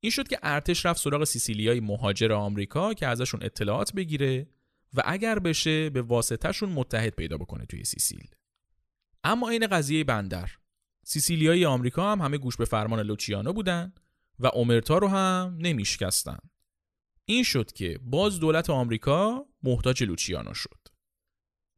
[0.00, 4.46] این شد که ارتش رفت سراغ سیسیلیای مهاجر آمریکا که ازشون اطلاعات بگیره
[4.94, 8.28] و اگر بشه به واسطهشون متحد پیدا بکنه توی سیسیل.
[9.24, 10.50] اما این قضیه بندر.
[11.04, 13.92] سیسیلیای آمریکا هم همه گوش به فرمان لوچیانو بودن
[14.40, 16.38] و اومرتا رو هم نمیشکستن.
[17.24, 20.78] این شد که باز دولت آمریکا محتاج لوچیانو شد.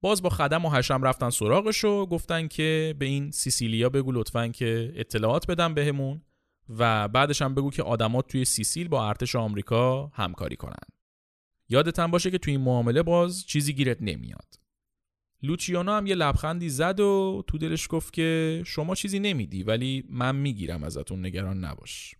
[0.00, 4.48] باز با خدم و حشم رفتن سراغش و گفتن که به این سیسیلیا بگو لطفا
[4.48, 6.22] که اطلاعات بدن بهمون
[6.68, 10.88] و بعدش هم بگو که آدمات توی سیسیل با ارتش آمریکا همکاری کنن.
[11.68, 14.60] یادتن باشه که توی این معامله باز چیزی گیرت نمیاد.
[15.42, 20.36] لوچیانو هم یه لبخندی زد و تو دلش گفت که شما چیزی نمیدی ولی من
[20.36, 22.14] می‌گیرم ازتون نگران نباش.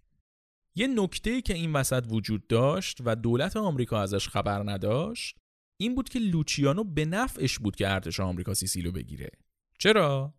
[0.75, 5.39] یه نکته که این وسط وجود داشت و دولت آمریکا ازش خبر نداشت
[5.81, 9.31] این بود که لوچیانو به نفعش بود که ارتش آمریکا سیسیلو بگیره.
[9.79, 10.35] چرا؟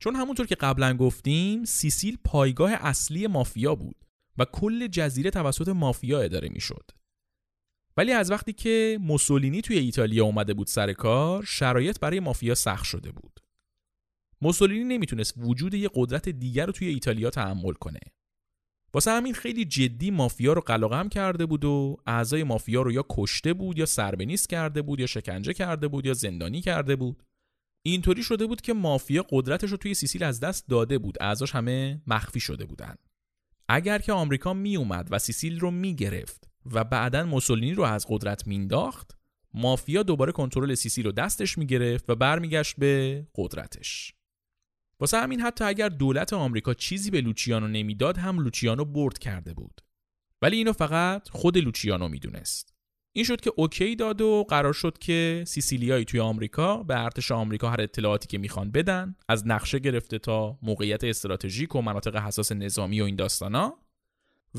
[0.00, 4.04] چون همونطور که قبلا گفتیم سیسیل پایگاه اصلی مافیا بود
[4.38, 6.90] و کل جزیره توسط مافیا اداره می‌شد.
[7.96, 12.84] ولی از وقتی که موسولینی توی ایتالیا اومده بود سر کار شرایط برای مافیا سخت
[12.84, 13.40] شده بود.
[14.40, 18.00] موسولینی نمی‌تونست وجود یه قدرت دیگر رو توی ایتالیا تحمل کنه.
[18.94, 23.52] واسه همین خیلی جدی مافیا رو قلقم کرده بود و اعضای مافیا رو یا کشته
[23.54, 27.22] بود یا سربنیس کرده بود یا شکنجه کرده بود یا زندانی کرده بود.
[27.86, 31.18] اینطوری شده بود که مافیا قدرتش رو توی سیسیل از دست داده بود.
[31.20, 32.94] اعضاش همه مخفی شده بودن.
[33.68, 38.06] اگر که آمریکا می اومد و سیسیل رو می گرفت و بعدا موسولینی رو از
[38.08, 39.18] قدرت مینداخت
[39.54, 44.14] مافیا دوباره کنترل سیسیل رو دستش می گرفت و برمیگشت به قدرتش.
[45.00, 49.80] واسه همین حتی اگر دولت آمریکا چیزی به لوچیانو نمی‌داد هم لوچیانو برد کرده بود.
[50.42, 52.74] ولی اینو فقط خود لوچیانو می‌دونست.
[53.12, 57.70] این شد که OK داد و قرار شد که سیسیلیای توی آمریکا به ارتش آمریکا
[57.70, 63.00] هر اطلاعاتی که می‌خوان بدن از نقشه گرفته تا موقعیت استراتژیک و مناطق حساس نظامی
[63.00, 63.78] و این داستانا.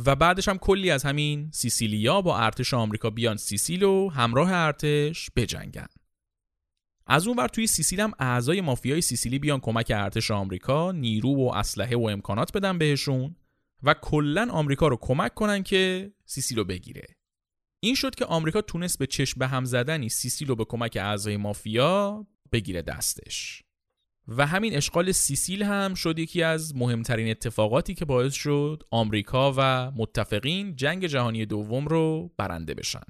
[0.05, 5.29] و بعدش هم کلی از همین سیسیلیا با ارتش آمریکا بیان سیسیل و همراه ارتش
[5.35, 5.87] بجنگن.
[7.11, 11.51] از اون ور توی سیسیل هم اعضای مافیای سیسیلی بیان کمک ارتش آمریکا نیرو و
[11.55, 13.35] اسلحه و امکانات بدن بهشون
[13.83, 17.07] و کلا آمریکا رو کمک کنن که سیسیل رو بگیره.
[17.79, 21.37] این شد که آمریکا تونست به چشم به هم زدنی سیسیل رو به کمک اعضای
[21.37, 23.63] مافیا بگیره دستش.
[24.27, 29.91] و همین اشغال سیسیل هم شد یکی از مهمترین اتفاقاتی که باعث شد آمریکا و
[29.91, 33.03] متفقین جنگ جهانی دوم رو برنده بشن.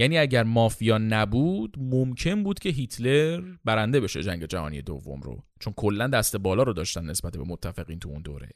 [0.00, 5.44] یعنی اگر مافیا نبود ممکن بود که هیتلر برنده بشه جنگ جهانی دوم رو.
[5.60, 8.48] چون کلا دست بالا رو داشتن نسبت به متفقین تو اون دوره.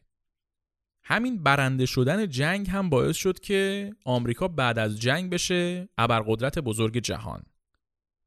[1.04, 6.98] همین برنده شدن جنگ هم باعث شد که آمریکا بعد از جنگ بشه ابرقدرت بزرگ
[6.98, 7.42] جهان.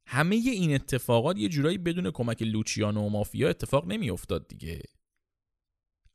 [0.07, 4.81] همه این اتفاقات یه جورایی بدون کمک لوچیانو و مافیا اتفاق نمیافتاد دیگه.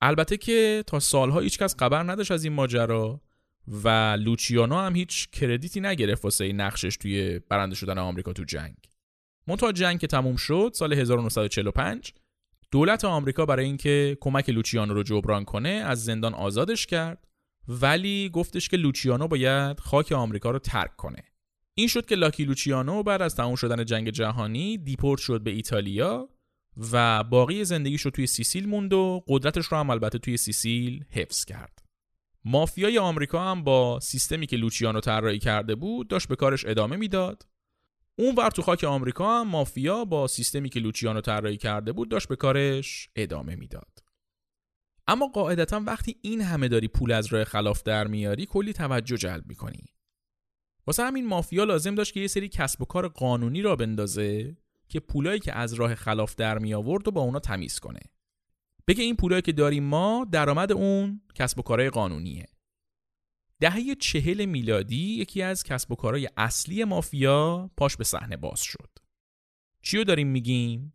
[0.01, 3.21] البته که تا سالها هیچکس خبر نداشت از این ماجرا.
[3.69, 8.77] و لوچیانو هم هیچ کردیتی نگرفت واسه نقشش توی برنده شدن آمریکا تو جنگ.
[9.47, 12.13] منتها جنگ که تموم شد سال 1945
[12.71, 17.29] دولت آمریکا برای اینکه کمک لوچیانو رو جبران کنه از زندان آزادش کرد
[17.69, 21.25] ولی گفتش که لوچیانو باید خاک آمریکا رو ترک کنه.
[21.75, 26.29] این شد که لاکی لوچیانو بعد از تموم شدن جنگ جهانی دیپورت شد به ایتالیا
[26.93, 31.45] و باقی زندگیش رو توی سیسیل موند و قدرتش رو هم البته توی سیسیل حفظ
[31.45, 31.82] کرد.
[32.45, 37.47] مافیای آمریکا هم با سیستمی که لوچیانو طراحی کرده بود داشت به کارش ادامه می‌داد.
[38.17, 42.29] اون ور تو خاک آمریکا هم مافیا با سیستمی که لوچیانو طراحی کرده بود داشت
[42.29, 43.99] به کارش ادامه می‌داد.
[45.07, 49.47] اما قاعدتا وقتی این همه داری پول از راه خلاف در میاری کلی توجه جلب
[49.47, 49.85] می‌کنی.
[50.87, 54.57] واسه همین مافیا لازم داشت که یه سری کسب و کار قانونی را بندازه
[54.89, 58.01] که پولایی که از راه خلاف در می آورد و با اونا تمیز کنه.
[58.87, 62.47] بگه این پولایی که داریم ما درآمد اون کسب و کارهای قانونیه.
[63.61, 68.91] دهه چهل میلادی یکی از کسب و کارهای اصلی مافیا پاش به صحنه باز شد.
[69.83, 70.93] چیو داریم میگیم؟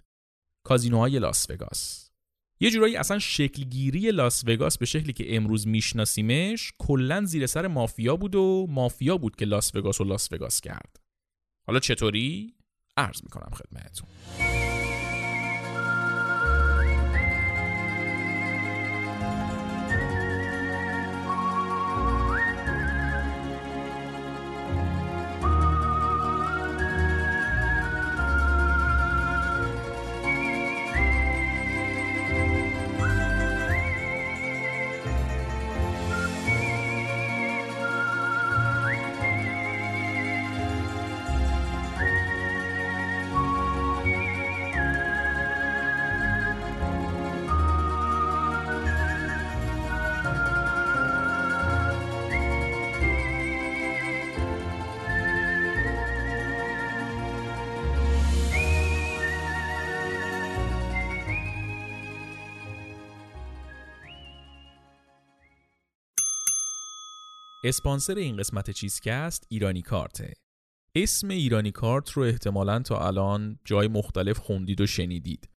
[0.63, 2.11] کازینوهای لاس وگاس.
[2.59, 8.15] یه جورایی اصلا شکلگیری لاس وگاس به شکلی که امروز میشناسیمش کلا زیر سر مافیا
[8.15, 10.99] بود و مافیا بود که لاس وگاس و لاس وگاس کرد.
[11.67, 12.53] حالا چطوری؟
[12.97, 14.09] عرض می‌کنم خدمتتون.
[67.63, 70.33] اسپانسر این قسمت چیزکست ایرانی کارته
[70.95, 75.49] اسم ایرانی کارت رو احتمالا تا الان جای مختلف خوندید و شنیدید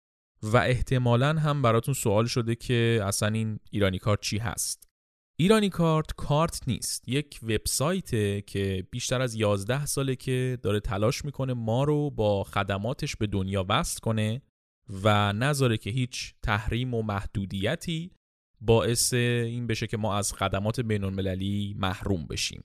[0.43, 4.89] و احتمالا هم براتون سوال شده که اصلا این ایرانی کارت چی هست.
[5.41, 7.09] ایرانی کارت کارت نیست.
[7.09, 13.17] یک وبسایته که بیشتر از 11 ساله که داره تلاش می‌کنه ما رو با خدماتش
[13.17, 14.43] به دنیا وصل کنه
[15.03, 18.11] و نذاره که هیچ تحریم و محدودیتی
[18.61, 22.65] باعث این بشه که ما از خدمات بین المللی محروم بشیم.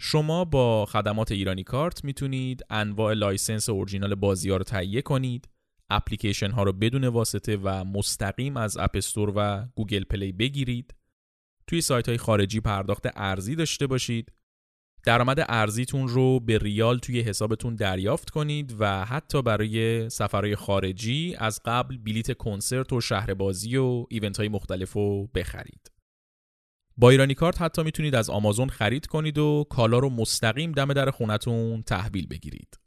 [0.00, 5.48] شما با خدمات ایرانیکارت می‌تونید انواع license original بازی ها رو تهیه کنید
[5.90, 10.94] اپلیکیشن ها رو بدون واسطه و مستقیم از App Store و Google Play بگیرید.
[11.66, 14.32] توی سایت های خارجی پرداخت ارزی داشته باشید
[15.08, 21.60] درآمد ارزیتون رو به ریال توی حسابتون دریافت کنید و حتی برای سفرهای خارجی از
[21.64, 25.92] قبل بلیت کنسرت و شهر بازی و event های مختلف رو بخرید.
[26.96, 31.10] با ایرانی کارت حتی می‌تونید از آمازون خرید کنید و کالا رو مستقیم دم در
[31.10, 32.78] خونتون تحویل بگیرید.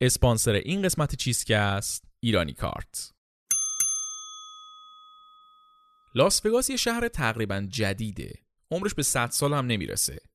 [0.00, 3.12] اسپانسر این قسمت چیزکست ایرانی کارت.
[6.14, 8.32] لاس وگاس یه شهر تقریبا جدیده.
[8.70, 10.33] عمرش به 100 سال هم نمی‌رسه.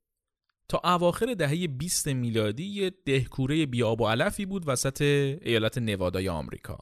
[0.70, 5.01] تا اواخر دهه 20 میلادی یه دهکوره بیاب و علفی بود وسط
[5.41, 6.78] ایالت نوادای آمریکا.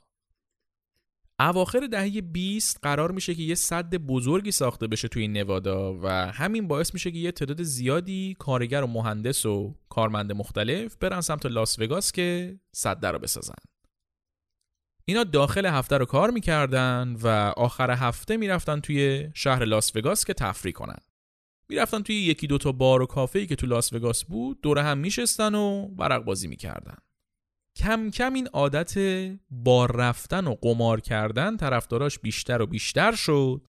[1.39, 6.67] اواخر دهه 20 قرار میشه که یه صد بزرگی ساخته بشه توی نوادا و همین
[6.67, 11.79] باعث میشه که یه تعداد زیادی کارگر و مهندس و کارمند مختلف برن سمت لاس
[11.79, 13.55] وگاس که صد رو بسازن.
[15.05, 17.27] اینا داخل هفته رو کار می‌کردن و
[17.57, 20.97] آخر هفته می‌رفتن توی شهر لاس وگاس که تفریح کنن.
[21.69, 25.55] می‌رفتن توی یکی دوتا بار و کافه‌ای که تو لاس وگاس بود دور هم میشستن
[25.55, 26.97] و ورق بازی می‌کردن.
[27.75, 28.93] کم کم این عادت
[29.49, 33.65] بار رفتن و قمار کردن طرفداراش بیشتر و بیشتر شد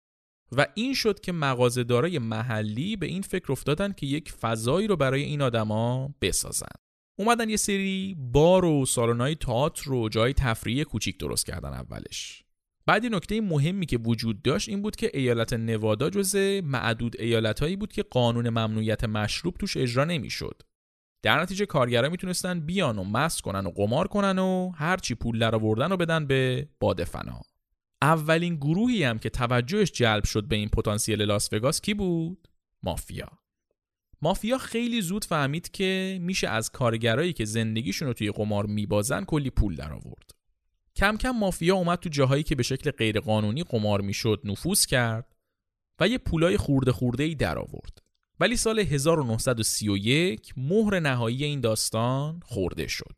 [0.51, 5.23] و این شد که مغازه‌دارای محلی به این فکر افتادن که یک فضایی رو برای
[5.23, 6.75] این آدما بسازن.
[7.19, 12.43] اومدن یه سری بار و سالن‌های تئاتر و جای تفریحی کوچیک درست کردن اولش.
[12.87, 17.93] بعد نکته مهمی که وجود داشت این بود که ایالت نوادا جز معدود ایالتهایی بود
[17.93, 20.61] که قانون ممنوعیت مشروب توش اجرا نمی‌شد.
[21.23, 25.91] در نتیجه کارگرا می‌تونستن بیان و مست کنن و قمار کنن و هرچی پول درآوردن
[25.91, 27.41] و بدن به باد فنا.
[28.01, 32.47] اولین گروهی هم که توجهش جلب شد به این پتانسیل لاس وگاس کی بود؟
[32.83, 33.29] مافیا.
[34.21, 39.49] مافیا خیلی زود فهمید که میشه از کارگرایی که زندگیشون رو توی قمار میبازن کلی
[39.49, 40.36] پول درآورد.
[40.97, 45.35] کم کم مافیا اومد تو جاهایی که به شکل غیرقانونی قمار می‌شد نفوذ کرد
[45.99, 48.01] و یه پولای خورده خورده ای در آورد.
[48.39, 53.15] ولی سال 1931 مهر نهایی این داستان خورده شد.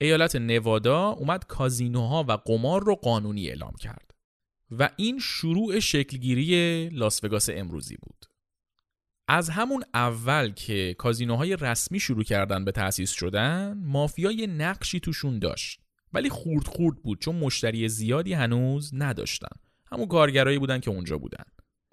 [0.00, 4.10] ایالت نوادا اومد کازینوها و قمار رو قانونی اعلام کرد
[4.70, 8.26] و این شروع شکلگیری لاس وگاس امروزی بود.
[9.28, 15.89] از همون اول که کازینوهای رسمی شروع کردن به تأسیس شدن، مافیا نقشی توشون داشت.
[16.12, 19.56] ولی خورد خورد بود چون مشتری زیادی هنوز نداشتن.
[19.92, 21.44] همون کارگرایی بودن که اونجا بودن.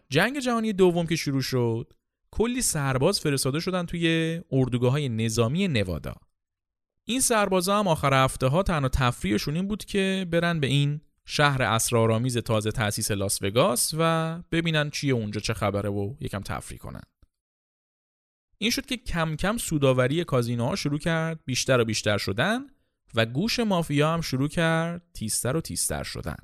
[0.09, 1.93] جنگ جهانی دوم که شروع شد
[2.31, 6.15] کلی سرباز فرستاده شدن توی اردوگاه های نظامی نوادا.
[7.05, 11.63] این سربازا هم آخر هفته ها تنها تفریحشون این بود که برن به این شهر
[11.63, 17.01] اسرارآمیز تازه تأسیس لاس وگاس و ببینن چیه اونجا چه خبره و یکم تفریح کنن.
[18.57, 22.59] این شد که کم کم سوداوری کازینوها شروع کرد بیشتر و بیشتر شدن
[23.15, 26.37] و گوش مافیا هم شروع کرد تیزتر و تیزتر شدن.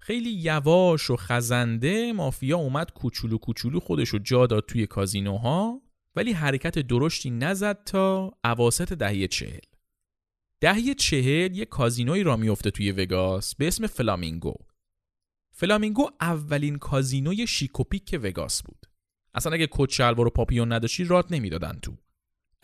[0.00, 5.82] خیلی یواش و خزنده مافیا اومد کوچولو کوچولو خودش رو جا داد توی کازینوها
[6.16, 9.60] ولی حرکت درشتی نزد تا اواسط دهه چهل.
[10.60, 14.54] دهه چهل یه کازینویی راه میفته توی وگاس به اسم فلامینگو.
[15.52, 18.86] فلامینگو اولین کازینوی شیک و پیک وگاس بود.
[19.34, 21.96] اصلا اگه کت شلوار و پاپیون نداشتی رات نمی‌دادن تو.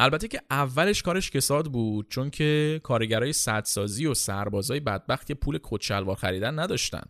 [0.02, 5.58] البته که اولش کارش کساد بود چون که کارگرای سدسازی و سربازای بدبخت که پول
[5.62, 7.02] کت شلوار خریدن نداشتن.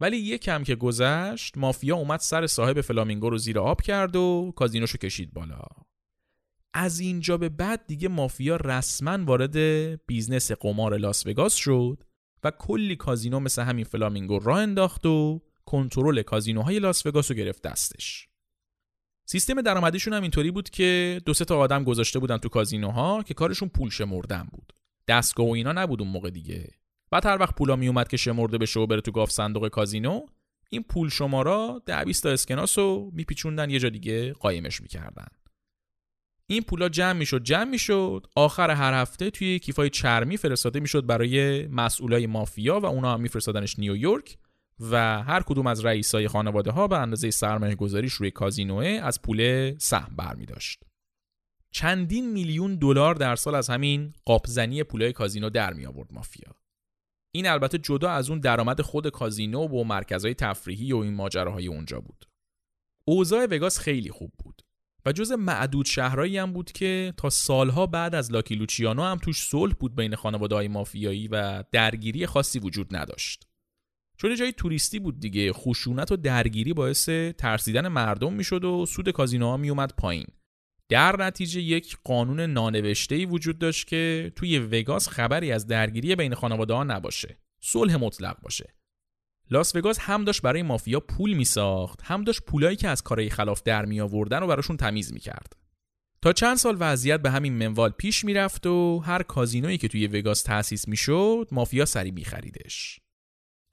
[0.00, 4.52] ولی یک کم که گذشت مافیا اومد سر صاحب فلامینگو رو زیر آب کرد و
[4.56, 5.62] کازینوشو کشید بالا.
[6.74, 9.56] از اینجا به بعد دیگه مافیا رسما وارد
[10.06, 12.04] business قمار لاس وگاس شد
[12.44, 17.62] و کلی کازینو مثل همین فلامینگو راه انداخت و کنترل کازینوهای لاس وگاس رو گرفت
[17.62, 18.28] دستش.
[19.28, 23.34] سیستم درآمدیشون هم اینطوری بود که دو سه تا آدم گذاشته بودن تو کازینوها که
[23.34, 24.72] کارشون پول شمردن بود.
[25.08, 26.68] دستگاه و اینا نبود اون موقع دیگه.
[27.10, 30.20] بعد هر وقت پولا می اومد که شمرده بشه و بره تو گاف صندوق کازینو
[30.70, 35.26] این پول شمارا ده 20 تا اسکناس رو میپیچوندن یه جا دیگه قایمش می‌کردن.
[36.46, 41.66] این پولا جمع می‌شد جمع می‌شد آخر هر هفته توی کیفای چرمی فرستاده می‌شد برای
[41.66, 44.38] مسئولای مافیا و اونا هم میفرستادنش نیویورک.
[44.80, 49.74] و هر کدوم از رئیسای خانواده ها به اندازه سرمایه گذاریش روی کازینوه از پول
[49.78, 50.82] سهم برمی داشت.
[51.70, 56.54] چندین میلیون دلار در سال از همین قاپزنی پولای کازینو در می آورد مافیا.
[57.34, 62.00] این البته جدا از اون درآمد خود کازینو و مرکزهای تفریحی و این ماجراهای اونجا
[62.00, 62.24] بود.
[63.04, 64.62] اوضاع وگاس خیلی خوب بود
[65.06, 69.42] و جز معدود شهرهایی هم بود که تا سالها بعد از لاکی لوچیانو هم توش
[69.42, 73.46] صلح بود بین خانواده های مافیایی و درگیری خاصی وجود نداشت.
[74.16, 77.08] چون جای توریستی بود دیگه خشونت و درگیری باعث
[77.38, 80.26] ترسیدن مردم می‌شد و سود کازینوها میومد پایین.
[80.88, 86.74] در نتیجه یک قانون نانوشته وجود داشت که توی وگاس خبری از درگیری بین خانواده
[86.74, 87.38] ها نباشه.
[87.60, 88.74] صلح مطلق باشه.
[89.50, 93.62] لاس وگاس هم داشت برای مافیا پول میساخت هم داشت پولایی که از کارهای خلاف
[93.62, 95.56] در می آوردن و براشون تمیز می‌کرد.
[96.22, 100.42] تا چند سال وضعیت به همین منوال پیش می‌رفت و هر کازینویی که توی وگاس
[100.42, 103.00] تأسیس می‌شد مافیا سری میخریدش.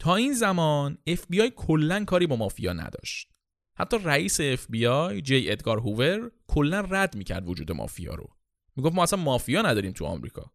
[0.04, 3.32] تا این زمان FBI کلا کاری با مافیا نداشت.
[3.78, 8.36] حتی رئیس FBI جی ادگار هوور کلا رد می‌کرد وجود مافیا رو.
[8.76, 10.52] می‌گفت ما اصلا مافیا نداریم تو آمریکا.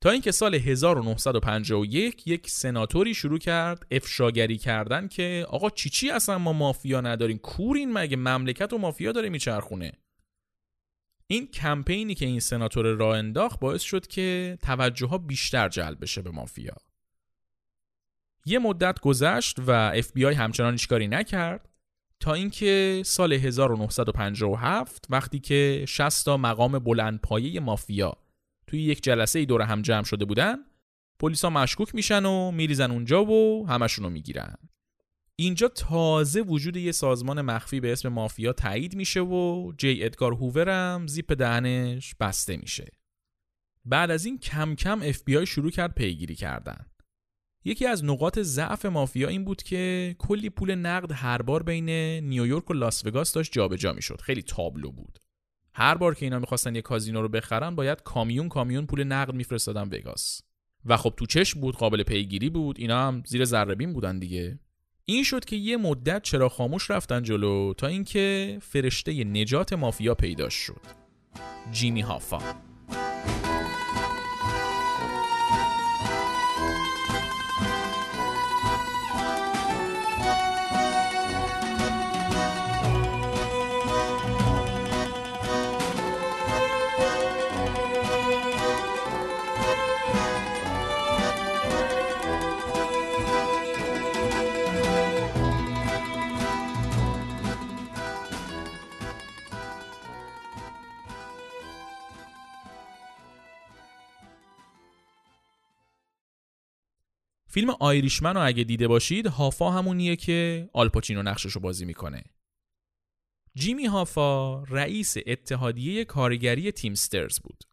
[0.00, 6.38] تا اینکه سال 1951 یک سناتوری شروع کرد افشاگری کردن که آقا چی چی اصلا
[6.38, 9.92] ما مافیا نداریم کورین مگه مملکت و مافیا داره میچرخونه
[11.26, 16.22] این کمپینی که این سناتور راه انداخت باعث شد که توجه ها بیشتر جلب بشه
[16.22, 16.74] به مافیا
[18.46, 21.68] یه مدت گذشت و FBI همچنان هیچ کاری نکرد
[22.20, 28.12] تا اینکه سال 1957 وقتی که 60 تا مقام بلندپایه مافیا
[28.66, 30.56] توی یک جلسه ای دور هم جمع شده بودن
[31.18, 34.56] پلیسا مشکوک میشن و میریزن اونجا و همشون رو می‌گیرن.
[35.36, 41.06] اینجا تازه وجود یه سازمان مخفی به اسم مافیا تایید میشه و جی ادگار هوورم
[41.06, 42.88] زیپ دهنش بسته میشه.
[43.84, 46.89] بعد از این کم کم FBI شروع کرد پیگیری کردن.
[47.64, 51.90] یکی از نقاط ضعف مافیا این بود که کلی پول نقد هر بار بین
[52.28, 54.20] نیویورک و لاس وگاس داشت جابجا می‌شد.
[54.20, 55.18] خیلی تابلو بود.
[55.74, 59.88] هر بار که اینا می‌خواستن یه کازینو رو بخرن باید کامیون کامیون پول نقد میفرستادن
[59.88, 60.42] وگاس.
[60.84, 62.76] و خب تو چشم بود قابل پیگیری بود.
[62.78, 64.58] اینا هم زیر ذره بودن دیگه.
[65.04, 70.48] این شد که یه مدت چرا خاموش رفتن جلو تا اینکه فرشته نجات مافیا پیدا
[70.48, 70.80] شد.
[71.72, 72.38] جیمی هافا.
[107.50, 112.24] فیلم آیریشمن رو اگه دیده باشید هافا همونیه که آلپاچینو نقشش رو بازی می‌کنه.
[113.54, 117.64] جیمی هافا رئیس اتحادیه کارگری تیمسترز بود.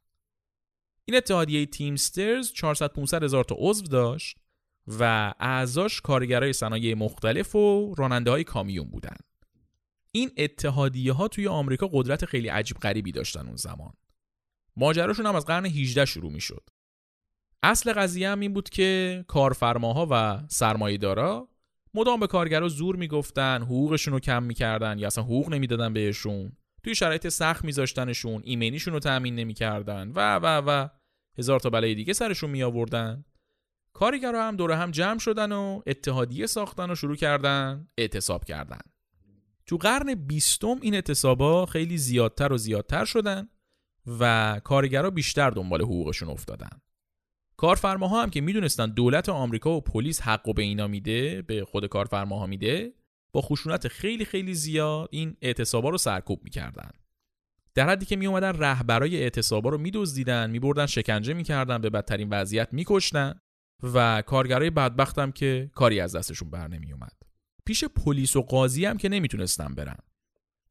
[1.05, 4.37] این اتحادیه تیمسترز 400 500 هزار تا عضو داشت
[4.87, 9.17] و اعضاش کارگرای صنایع مختلف و راننده های کامیون بودن.
[10.11, 13.93] این اتحادیه ها توی آمریکا قدرت خیلی عجیب غریبی داشتن اون زمان.
[14.75, 16.69] ماجراشون هم از قرن 18 شروع می شد
[17.67, 21.47] اصل قضیه هم این بود که کارفرماها و سرمایه‌دارا
[21.93, 26.51] مدام به کارگرا زور می‌گفتن حقوقشون رو کم می‌کردن یا اصلا حقوق نمی‌دادن بهشون.
[26.83, 30.87] توی شرایط سخت میذاشتنشون ایمنیشون رو تأمین نمی‌کردن و و و
[31.37, 33.25] هزار تا بلای دیگه سرشون می آوردن
[33.93, 38.81] کارگرا هم دور هم جمع شدن و اتحادیه ساختن و شروع کردن اعتصاب کردن.
[39.65, 43.49] تو قرن بیستم این اعتصابا خیلی زیادتر و زیادتر شدن
[44.19, 46.69] و کارگرا بیشتر دنبال حقوقشون افتادن.
[47.57, 51.85] کارفرماها هم که می‌دونستن دولت آمریکا و پلیس حق و به اینا میده به خود
[51.85, 52.93] کارفرماها میده
[53.31, 56.89] با خشونت خیلی خیلی زیاد این اعتصابا رو سرکوب می‌کردن.
[57.75, 62.73] در حدی که می اومدن رهبرای اعتصابا رو میدزدیدن میبردن شکنجه می‌کردن به بدترین وضعیت
[62.73, 63.39] میکشتن
[63.93, 67.13] و کارگرای بدبختم که کاری از دستشون بر نمی اومد
[67.65, 69.97] پیش پلیس و قاضی هم که نمی‌تونستن برن.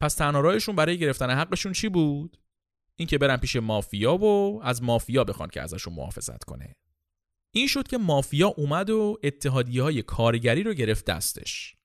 [0.00, 2.38] پس تنها راهشون برای گرفتن حقشون چی بود؟
[2.98, 6.72] اینکه برن پیش مافیا و از مافیا بخوان که ازشون محافظت کنه.
[7.54, 9.18] این شد که مافیا اومد و
[9.50, 11.76] های کارگری رو گرفت دستش.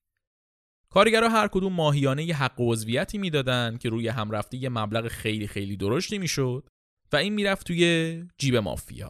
[0.90, 5.48] کارگرها هر کدوم ماهیانه یه حق عضویتی می‌دادن که روی هم رفته یه مبلغ خیلی
[5.48, 6.68] خیلی درشتی می‌شد
[7.12, 9.10] و این می‌رفت توی جیب مافیا.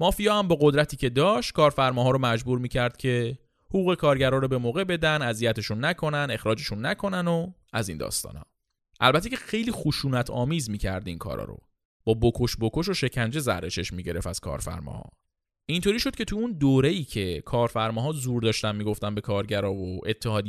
[0.00, 4.58] مافیا هم با قدرتی که داشت کارفرماها رو مجبور می‌کرد که حقوق کارگرها رو به
[4.58, 8.51] موقع بدن اذیتشون نکنن اخراجشون نکنن و از این داستانا.
[9.04, 11.58] البته که خیلی خشونت آمیز می‌کرد این کارا رو.
[12.04, 15.10] با بکش بکش و شکنجه زهرشش می‌گرفت از کارفرماها.
[15.66, 20.00] اینطوری شد که تو اون دوره ای که کارفرماها زور داشتن می‌گفتن به کارگرا و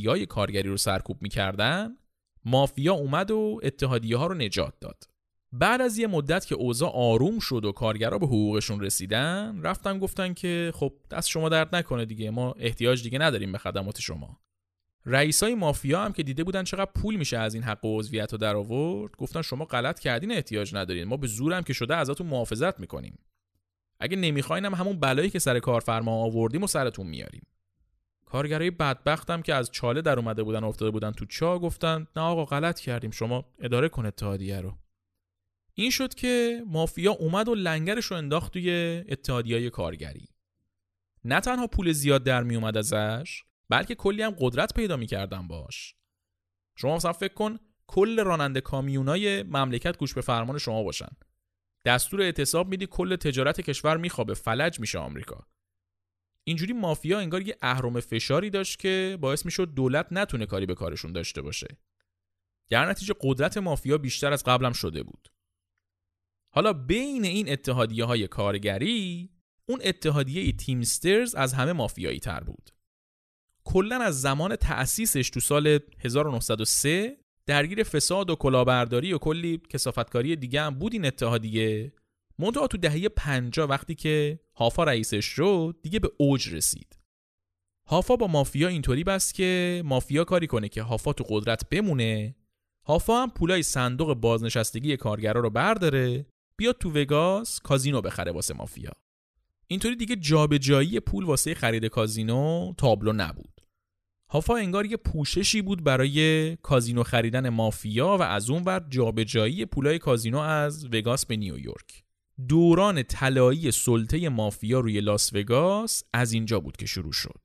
[0.05, 1.97] های کارگری رو سرکوب می‌کردن
[2.45, 5.03] مافیا اومد و اتحادیه ها رو نجات داد.
[5.51, 10.33] بعد از یه مدت که اوضاع آروم شد و کارگرا به حقوقشون رسیدن رفتن گفتن
[10.33, 14.39] که خب دست شما درد نکنه دیگه ما احتیاج دیگه نداریم به خدمات شما.
[15.05, 18.37] رئیسای مافیا هم که دیده بودن چقدر پول میشه از این حق و عضویت رو
[18.37, 21.03] در آورد گفتن شما غلط کردین احتیاج ندارین.
[21.03, 23.19] ما به زورم که شده ازتون محافظت می‌کنیم.
[23.99, 27.45] اگه نمی‌خواین هم همون بلایی که سر کارفرما آوردیم و سرتون میاریم.
[28.25, 32.45] کارگرای بدبختم که از چاله در اومده بودن افتاده بودن تو چا گفتن نه آقا
[32.45, 34.77] غلط کردیم شما اداره کن اتحادیه رو.
[35.73, 40.27] این شد که مافیا اومد و لنگرش رو انداخت توی اتحادیه کارگری.
[41.25, 45.95] نه تنها پول زیاد در می اومد ازش بلکه کلی هم قدرت پیدا می‌کردن باش.
[46.75, 51.09] شما مثلا فکر کن کل راننده کامیونای مملکت گوش به فرمان شما باشن.
[51.85, 55.47] دستور اعتصاب میدی کل تجارت کشور میخوابه فلج میشه آمریکا.
[56.43, 61.11] اینجوری مافیا انگار یه اهرم فشاری داشت که باعث می‌شد دولت نتونه کاری به کارشون
[61.11, 61.77] داشته باشه.
[62.69, 65.29] در نتیجه قدرت مافیا بیشتر از قبلم شده بود.
[66.53, 69.29] حالا بین این اتحادیه های کارگری
[69.65, 72.69] اون اتحادیه تیمسترز از همه مافیایی تر بود.
[73.65, 80.61] کلا از زمان تأسیسش تو سال 1903 درگیر فساد و کلاهبرداری و کلی کسافتکاری دیگه
[80.61, 81.93] هم بود این اتحادیه.
[82.39, 86.97] منتها تو دهه 50 وقتی که هافا رئیسش شد دیگه به اوج رسید.
[87.87, 92.35] هافا با مافیا اینطوری بست که مافیا کاری کنه که هافا تو قدرت بمونه.
[92.85, 96.25] هافا هم پولای صندوق بازنشستگی کارگرا رو برداره
[96.57, 98.91] بیاد تو وگاس کازینو بخره واسه مافیا.
[99.67, 103.52] اینطوری دیگه جابجایی پول واسه خرید کازینو تابلو نبود.
[104.33, 109.99] هافا انگار یه پوششی بود برای کازینو خریدن مافیا و از اون ور جابجایی پولای
[109.99, 112.03] کازینو از وگاس به نیویورک
[112.47, 117.39] دوران طلایی سلطه مافیا روی لاس وگاس از اینجا بود که شروع شد.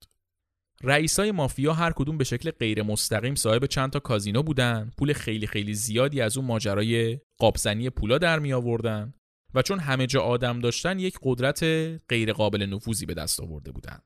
[0.82, 5.47] رئیسای مافیا هر کدوم به شکل غیر مستقیم صاحب چند تا کازینو بودن پول خیلی
[5.47, 9.14] خیلی زیادی از اون ماجرای قابزنی پولا در می آوردن
[9.55, 11.62] و چون همه جا آدم داشتن یک قدرت
[12.09, 13.99] غیر قابل نفوذی به دست آورده بودن.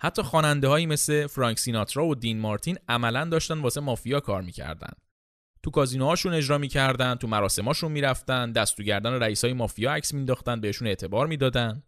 [0.00, 4.92] حتی خواننده هایی مثل فرانک سیناترا و دین مارتین عملا داشتن واسه مافیا کار می‌کردن.
[5.62, 10.88] تو کازینوهاشون اجرا می‌کردن تو مراسماشون می‌رفتن دستو گردن رئیس های مافیا عکس مینداختن بهشون
[10.88, 11.82] اعتبار می‌دادن.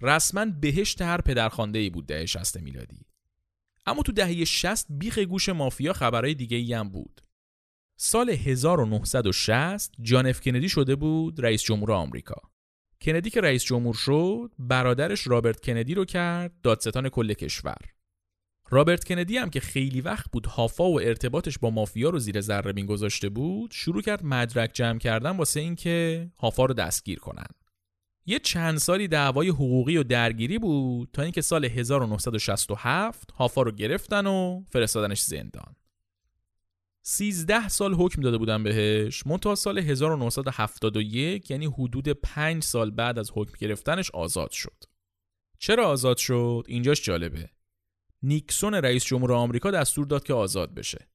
[0.00, 3.06] رسما بهشت هر پدرخوانده ای بود دهه 60 میلادی.
[3.86, 7.22] اما تو دهه 60 بیخ گوش مافیا خبرهای دیگه ای هم بود.
[7.96, 12.42] سال 1960 جان اف کندی شده بود رئیس جمهور آمریکا.
[13.02, 17.78] کندی که رئیس جمهور شد برادرش رابرت کندی رو کرد دادستان کل کشور.
[18.70, 22.72] رابرت کندی هم که خیلی وقت بود هافا و ارتباطش با مافیا رو زیر ذره
[22.72, 27.46] بین گذاشته بود شروع کرد مدرک جمع کردن واسه اینکه هافا رو دستگیر کنن.
[28.26, 34.26] یه چند سالی دعوای حقوقی و درگیری بود تا اینکه سال 1967 هافا رو گرفتن
[34.26, 35.74] و فرستادنش زندان.
[37.10, 43.30] 13 سال حکم داده بودن بهش منتها سال 1971 یعنی حدود 5 سال بعد از
[43.34, 44.84] حکم گرفتنش آزاد شد.
[45.58, 47.50] چرا آزاد شد؟ اینجاش جالبه.
[48.22, 51.08] نیکسون رئیس جمهور آمریکا دستور داد که آزاد بشه.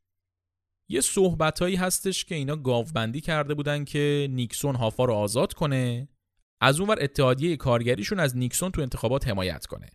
[0.90, 6.08] یه صحبتهایی هستش که اینا گاوبندی کرده بودن که نیکسون هافا رو آزاد کنه
[6.62, 9.90] از اونور اتحادیه کارگریشون از نیکسون تو انتخابات حمایت کنه.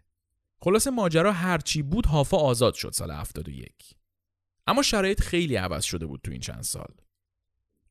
[0.61, 3.98] خلاصه ماجرا هرچی بود هافا آزاد شد سال 71
[4.69, 6.95] اما شرایط خیلی عوض شده بود تو این چند سال.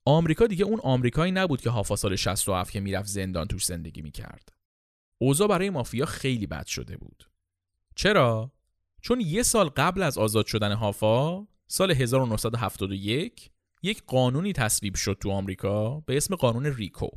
[0.06, 4.54] آمریکا دیگه اون آمریکایی نبود که هافا سال 67 که می‌رفت زندان توش زندگی می‌کرد.
[5.18, 7.30] اوضاع برای مافیا خیلی بد شده بود.
[7.96, 8.52] چرا؟
[9.02, 13.52] چون یه سال قبل از آزاد شدن هافا سال 1971
[13.84, 17.08] یک قانونی تصویب شد تو آمریکا به اسم قانون ریکو.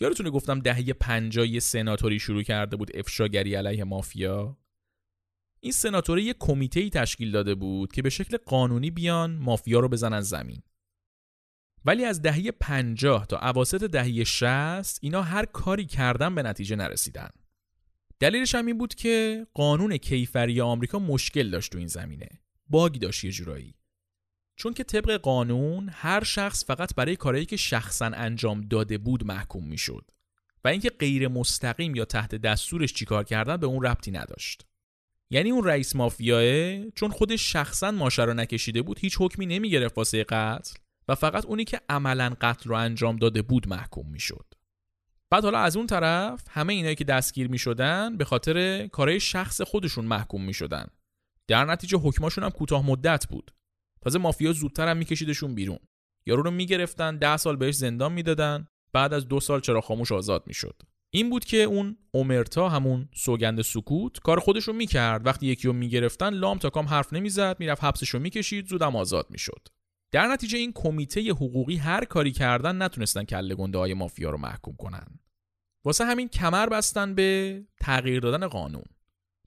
[0.00, 4.58] یادتونه گفتم دهه 50 یه سناتوری شروع کرده بود افشاگری علیه مافیا؟
[5.60, 10.20] این سناتوری یک کمیته تشکیل داده بود که به شکل قانونی بیان مافیا رو بزنن
[10.20, 10.62] زمین.
[11.84, 17.30] ولی از دهه 50 تا اواسط دهه 60 اینا هر کاری کردن به نتیجه نرسیدن.
[18.20, 22.28] دلیلش هم این بود که قانون کیفری آمریکا مشکل داشت تو این زمینه.
[22.66, 23.74] باگی داشت یه جورایی.
[24.56, 29.68] چون که طبق قانون هر شخص فقط برای کارهایی که شخصا انجام داده بود محکوم
[29.68, 30.10] می‌شد.
[30.64, 34.66] و اینکه غیر مستقیم یا تحت دستورش چیکار کردن به اون ربطی نداشت.
[35.30, 40.24] یعنی اون رئیس مافیاه چون خودش شخصا ماشه رو نکشیده بود هیچ حکمی نمی‌گرفت واسه
[40.24, 40.74] قتل
[41.08, 44.46] و فقط اونی که عملا قتل رو انجام داده بود محکوم می‌شد
[45.30, 49.60] بعد حالا از اون طرف همه اینایی که دستگیر می شدن به خاطر کارهای شخص
[49.60, 50.86] خودشون محکوم می شدن.
[51.48, 53.50] در نتیجه حکماشون هم کوتاه مدت بود.
[54.00, 55.78] تازه مافیا زودتر هم میکشیدشون بیرون.
[56.26, 60.44] یارو رو می‌گرفتن ده سال بهش زندان می‌دادن بعد از دو سال چرا خاموش آزاد
[60.46, 60.82] می‌شد.
[61.10, 65.72] این بود که اون اومرتا همون سوگند سکوت کار خودش رو می‌کرد وقتی یکی رو
[65.72, 69.68] می‌گرفتن لام تا کام حرف نمی‌زد می‌رفت حبسش رو می‌کشید زودم آزاد می‌شد
[70.12, 74.76] در نتیجه این کمیته حقوقی هر کاری کردن نتونستن کله گنده های مافیا رو محکوم
[74.76, 75.06] کنن
[75.84, 78.84] واسه همین کمر بستن به تغییر دادن قانون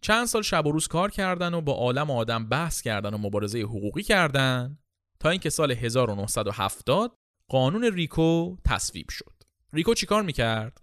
[0.02, 3.62] چند سال شب و روز کار کردن و با عالم آدم بحث کردن و مبارزه
[3.62, 4.78] حقوقی کردن
[5.20, 7.16] تا اینکه سال 1970
[7.48, 9.34] قانون ریکو تصویب شد.
[9.74, 10.82] ریکو چیکار می‌کرد؟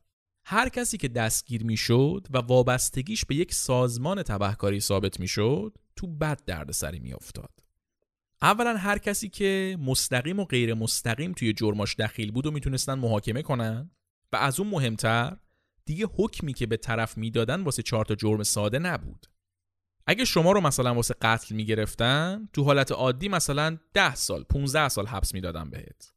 [0.48, 6.44] هر کسی که دستگیر می‌شد و وابستگیش به یک سازمان تبهکاری ثابت می‌شد تو بد
[6.44, 7.50] دردسری میافتاد.
[8.42, 13.42] اولا هر کسی که مستقیم و غیر مستقیم توی جرماش دخیل بود و می‌تونستن محاکمه
[13.42, 13.90] کنن
[14.32, 15.36] و از اون مهمتر
[15.84, 19.26] دیگه حکمی که به طرف می‌دادن واسه چهار تا جرم ساده نبود
[20.06, 25.06] اگه شما رو مثلا واسه قتل می‌گرفتن تو حالت عادی مثلا 10 سال 15 سال
[25.06, 26.15] حبس می‌دادن بهت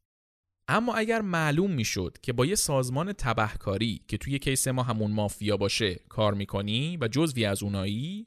[0.72, 5.56] اما اگر معلوم می‌شد که با یه سازمان تبهکاری که توی کیس ما همون مافیا
[5.56, 8.24] باشه کار می‌کنی و جزوی از اونایی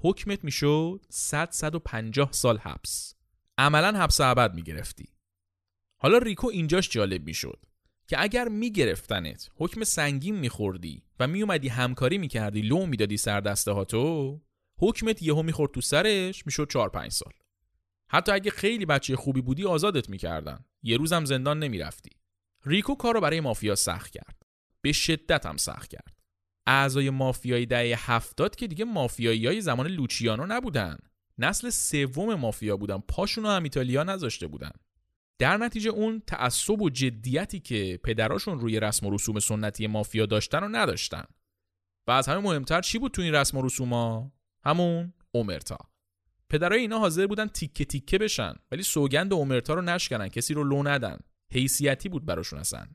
[0.00, 3.14] حکمت می‌شد 100 150 سال حبس.
[3.58, 5.08] عملا حبس ابد می‌گرفتی.
[6.02, 7.58] حالا ریکو اینجاش جالب می‌شد
[8.08, 13.84] که اگر میگرفتنت حکم سنگین میخوردی و میومدی همکاری می‌کردی لو می‌دادی سر دسته ها
[13.84, 14.40] تو
[14.80, 17.32] حکمت یهو می‌خورد تو سرش می‌شد 4 5 سال.
[18.10, 20.64] حتی اگه خیلی بچه خوبی بودی آزادت می‌کردن.
[20.86, 22.10] یه روزم زندان نمی‌رفتی.
[22.64, 24.42] ریکو کارو برای مافیا سخت کرد.
[24.82, 26.18] به شدت هم سخت کرد.
[26.66, 30.98] اعضای مافیای دهه هفتاد که دیگه مافیایی های زمان لوچیانو نبودن.
[31.38, 32.98] نسل سوم مافیا بودن.
[32.98, 34.70] پاشون هم ایتالیا نذاشته بودن.
[35.38, 40.64] در نتیجه اون تعصب و جدیتی که پدراشون روی رسم و رسوم سنتی مافیا داشتن
[40.64, 41.24] و نداشتن.
[42.08, 44.32] و از همه مهمتر چی بود تو این رسم و رسوما
[44.64, 45.78] همون اومرتا.
[46.50, 50.82] پدرای اینا حاضر بودن تیکه تیکه بشن ولی سوگند اومرتا رو نشکنن کسی رو لو
[50.82, 51.18] ندن.
[51.52, 52.86] حیثیتی بود براشون اصلا.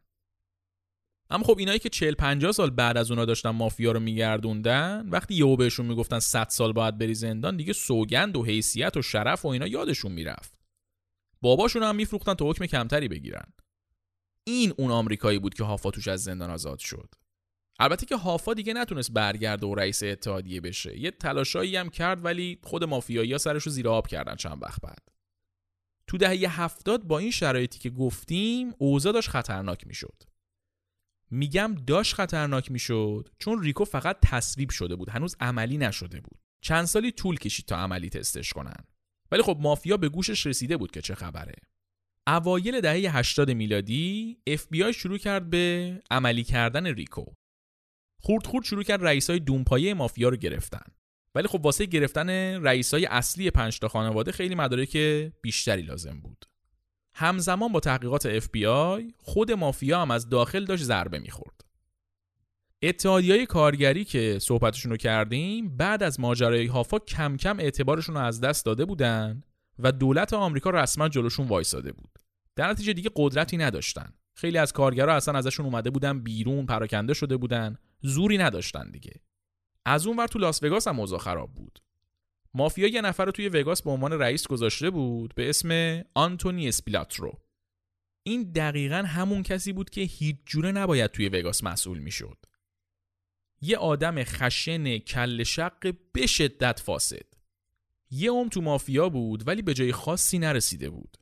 [1.29, 5.35] اما خب اینایی که 40 50 سال بعد از اونا داشتن مافیا رو میگردوندن وقتی
[5.35, 9.47] یهو بهشون می‌گفتن 100 سال باید بری زندان دیگه سوگند و حیثیت و شرف و
[9.47, 10.53] اینا یادشون می‌رفت.
[11.41, 13.53] باباشون هم میفروختن تا حکم کمتری بگیرن.
[14.43, 17.15] این اون آمریکایی بود که هافا توش از زندان آزاد شد.
[17.81, 20.99] البته که هافا دیگه نتونست برگرده و رئیس اتحادیه بشه.
[20.99, 24.81] یه تلاشایی هم کرد ولی خود مافیایی ها سرش رو زیر آب کردن چند وقت
[24.81, 25.07] بعد.
[26.07, 30.23] تو دهه هفتاد با این شرایطی که گفتیم اوضاع داشت خطرناک می‌شد.
[31.31, 36.39] میگم داشت خطرناک می‌شد چون ریکو فقط تصویب شده بود هنوز عملی نشده بود.
[36.63, 38.83] چند سالی طول کشید تا عملی تستش کنن.
[39.31, 41.55] ولی خب مافیا به گوشش رسیده بود که چه خبره.
[42.27, 47.25] اوایل دهه 80 میلادی FBI شروع کرد به عملی کردن ریکو.
[48.21, 50.85] خورد خورد شروع کرد رئیسای دونپایه مافیا رو گرفتن.
[51.35, 52.29] ولی خب واسه گرفتن
[52.63, 54.97] رئیسای اصلی پنج تا خانواده خیلی مدارک
[55.41, 56.45] بیشتری لازم بود.
[57.13, 61.61] همزمان با تحقیقات FBI خود مافیا هم از داخل داشت ضربه می‌خورد.
[63.05, 68.41] های کارگری که صحبتشون رو کردیم بعد از ماجرای هافا کم کم اعتبارشون رو از
[68.41, 69.43] دست داده بودن
[69.79, 72.19] و دولت آمریکا رسما جلوشون وایساده بود.
[72.55, 74.13] در نتیجه دیگه قدرتی نداشتن.
[74.35, 77.77] خیلی از کارگرها اصلا ازشون اومده بودن بیرون پراکنده شده بودن.
[78.01, 79.13] زوری نداشتن دیگه.
[79.85, 81.79] از اون ور تو لاس وگاس هم اوضاع خراب بود.
[82.53, 87.41] مافیا یه نفر رو توی وگاس به عنوان رئیس گذاشته بود به اسم آنتونی اسپیلاترو.
[88.23, 92.37] این دقیقا همون کسی بود که هیچ جوره نباید توی وگاس مسئول می‌شد.
[93.61, 97.25] یه آدم خشن کل شق به شدت فاسد.
[98.11, 101.17] یه عمر تو مافیا بود ولی به جای خاصی نرسیده بود.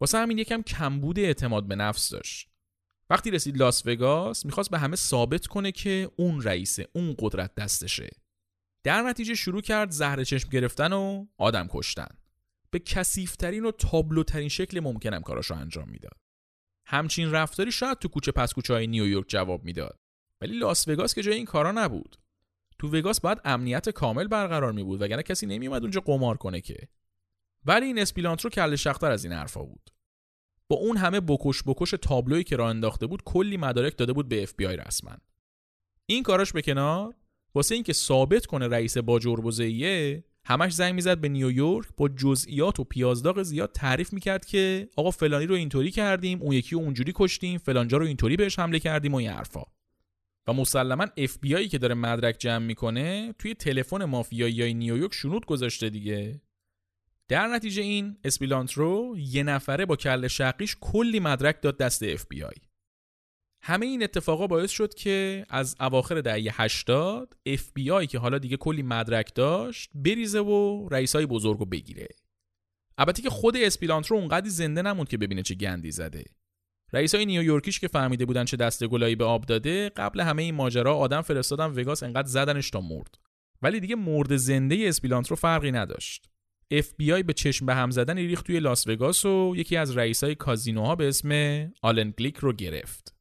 [0.00, 2.53] واسه همین یکم کمبود اعتماد به نفس داشت.
[3.14, 8.10] وقتی رسید لاس وگاس می‌خواست به همه ثابت کنه که اون رئیسه اون قدرت دستشه.
[8.84, 12.08] در نتیجه شروع کرد زهر چشم گرفتن و آدم کشتن.
[12.70, 16.16] به کسیفترین و تابلوترین شکل ممکنم کاراشو انجام می‌داد.
[16.86, 19.98] همچین رفتاری شاید تو کوچه پس کوچه های نیویورک جواب می‌داد.
[20.40, 22.16] ولی لاس وگاس که جای این کارا نبود.
[22.78, 26.88] تو وگاس باید امنیت کامل برقرار می بود وگرنه کسی نمیومد اونجا قمار کنه که.
[27.64, 29.93] ولی این اسپیلانترو کله شق تر از این حرفا بود.
[30.68, 34.42] با اون همه بکش بکش تابلویی که راه انداخته بود کلی مدارک داده بود به
[34.42, 35.16] اف بی آی رسما.
[36.06, 37.14] این کاراش به کنار
[37.54, 42.84] واسه اینکه ثابت کنه رئیس باجربزه ایه همش زنگ می‌زد به نیویورک با جزئیات و
[42.84, 47.58] پیازداغ زیاد تعریف می‌کرد که آقا فلانی رو اینطوری کردیم اون یکی رو اونجوری کشتیم
[47.58, 49.62] فلانجا رو اینطوری بهش حمله کردیم و این حرفا.
[50.46, 51.38] و مسلما اف
[51.70, 56.40] که داره مدرک جمع می‌کنه توی تلفن مافیایی نیویورک شنود گذاشته دیگه.
[57.28, 62.42] در نتیجه این اسپیلانترو یه نفره با کله شقیش کلی مدرک داد دست اف بی
[62.42, 62.56] آی.
[63.62, 68.38] همه این اتفاقا باعث شد که از اواخر دهه 80 اف بی آی که حالا
[68.38, 72.08] دیگه کلی مدرک داشت بریزه و رئیسای بزرگ رو بگیره.
[72.98, 76.24] البته که خود اسپیلانترو اونقدی زنده نموند که ببینه چه گندی زده.
[76.92, 80.96] رئیسای نیویورکیش که فهمیده بودن چه دسته گلایی به آب داده قبل همه این ماجرا
[80.96, 83.18] آدم فرستادن وگاس انقدر زدنش تا مرد.
[83.62, 86.33] ولی دیگه مرده زنده اسپیلانترو فرقی نداشت.
[86.72, 90.96] FBI به چشم به هم زدن ریخت توی لاس وگاس و یکی از رئیسای کازینوها
[90.96, 91.30] به اسم
[91.82, 93.14] آلن گلیک رو گرفت.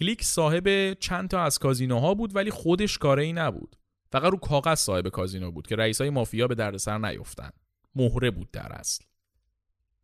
[0.00, 3.76] گلیک صاحب چند تا از کازینوها بود ولی خودش کاری نبود.
[4.12, 7.50] فقط رو کاغذ صاحب کازینو بود که رئیسای مافیا به دردسر نیفتن.
[7.94, 9.04] مهره بود در اصل.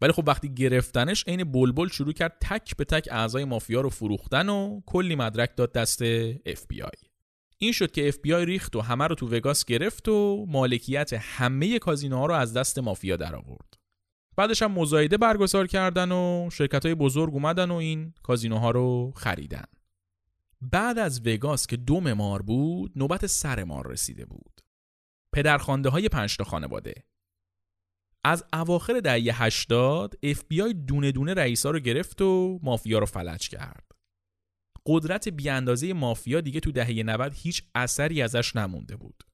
[0.01, 4.49] ولی خب وقتی گرفتنش عین بلبل شروع کرد تک به تک اعضای مافیا رو فروختن
[4.49, 6.05] و کلی مدرک داد دست
[6.45, 7.10] FBI.
[7.63, 12.27] این شد که FBI ریخت و همه رو تو وگاس گرفت و مالکیت همه کازینوها
[12.27, 13.75] رو از دست مافیا در آورد.
[14.37, 19.65] بعدش هم مزایده برگزار کردن و شرکت های بزرگ اومدن و این کازینوها رو خریدن.
[20.61, 24.61] بعد از وگاس که دو مار بود نوبت سر مار رسیده بود.
[25.33, 26.95] پدرخوانده های پنجتا خانواده
[28.25, 33.89] از اواخر دهه 80 FBI دونه دونه رئیسا رو گرفت و مافیا رو فلج کرد.
[34.87, 39.24] قدرت بیاندازه مافیا دیگه تو دهه 90 هیچ اثری ازش نمونده بود.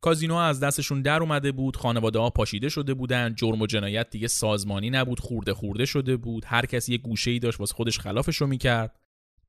[0.00, 4.28] کازینو از دستشون در اومده بود، خانواده ها پاشیده شده بودن، جرم و جنایت دیگه
[4.28, 8.36] سازمانی نبود، خورده خورده شده بود، هر کسی یه گوشه ای داشت واسه خودش خلافش
[8.36, 9.00] رو می‌کرد.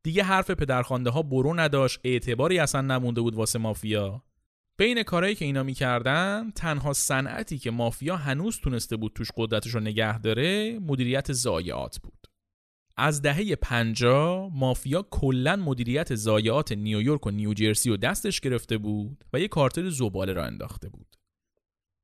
[0.04, 4.24] دیگه حرف پدرخوانده ها برو نداشت، اعتباری اصلا نمونده بود واسه مافیا.
[4.78, 9.80] بین کارهایی که اینا می‌کردن تنها صنعتی که مافیا هنوز تونسته بود توش قدرتش رو
[9.80, 12.28] نگه داره مدیریت ضایعات بود
[12.98, 19.40] از دهه 50 مافیا کلا مدیریت ضایعات نیویورک و نیوجرسی و دستش گرفته بود و
[19.40, 21.16] یه کارتل زباله را انداخته بود.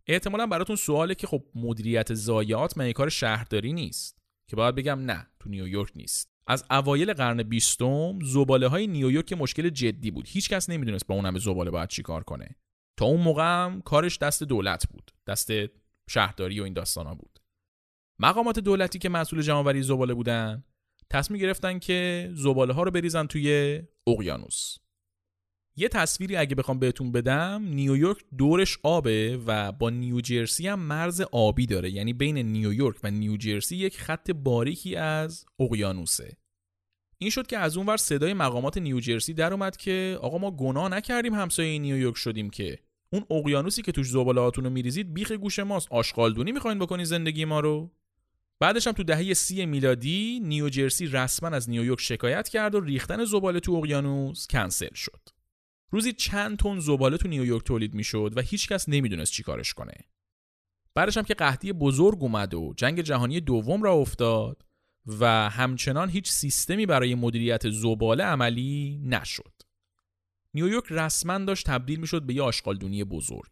[0.08, 5.28] احتمالا براتون سواله که خب مدیریت ضایعات من کار شهرداری نیست که باید بگم نه
[5.40, 6.30] تو نیویورک نیست.
[6.48, 10.26] از اوایل قرن بیستم زباله های نیویورک مشکل جدی بود.
[10.28, 12.56] هیچکس نمی‌دونست با اون همه زباله باید چی کار کنه.
[12.98, 15.12] تا اون موقع هم کارش دست دولت بود.
[15.28, 15.52] دست
[16.10, 17.40] شهرداری و این داستانا بود.
[18.20, 20.64] مقامات دولتی که مسئول جمعآوری زباله بودن
[21.12, 24.78] تصمیم گرفتن که زباله ها رو بریزن توی اقیانوس.
[25.76, 31.66] یه تصویری اگه بخوام بهتون بدم نیویورک دورش آبه و با نیوجرسی هم مرز آبی
[31.66, 31.92] داره.
[31.92, 36.38] یعنی بین نیویورک و نیوجرسی یک خط باریکی از اقیانوسه.
[37.18, 41.34] این شد که از اونور صدای مقامات نیوجرسی در اومد که آقا ما گناه نکردیم
[41.34, 42.80] همسایه نیویورک شدیم که.
[43.14, 45.88] اون اقیانوسی که توش زباله هاتون رو میریزید بیخ گوش ماست.
[45.92, 47.92] آشغالدونی می‌خواین بکنید زندگی ما رو؟
[48.60, 53.60] بعدش هم تو دهه سی میلادی نیوجرسی رسما از نیویورک شکایت کرد و ریختن زباله
[53.60, 55.30] تو اقیانوس کنسل شد.
[55.92, 59.94] روزی چند تن زباله تو نیویورک تولید می‌شد و هیچکس نمی‌دونست چیکارش کنه.
[60.96, 64.66] بعدش هم که قحطی بزرگ اومد و جنگ جهانی دوم را افتاد
[65.08, 69.54] و همچنان هیچ سیستمی برای مدیریت زباله عملی نشد.
[70.54, 73.52] نیویورک رسما داشت تبدیل می‌شد به یه آشغالدونی بزرگ.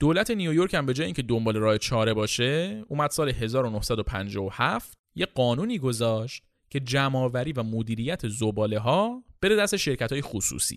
[0.00, 5.78] دولت نیویورک هم به جای اینکه دنبال راه چاره باشه اومد سال 1957 یه قانونی
[5.78, 10.76] گذاشت که جمعآوری و مدیریت زباله ها بره دست شرکت های خصوصی.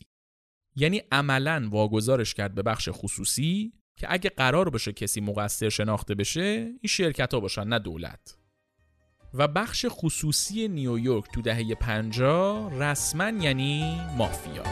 [0.75, 6.41] یعنی عملا واگذارش کرد به بخش خصوصی که اگه قرار باشه کسی مقصر شناخته بشه
[6.41, 8.37] این شرکت ها باشن نه دولت.
[9.33, 14.63] و بخش خصوصی نیویورک تو دهه 50 رسما یعنی مافیا.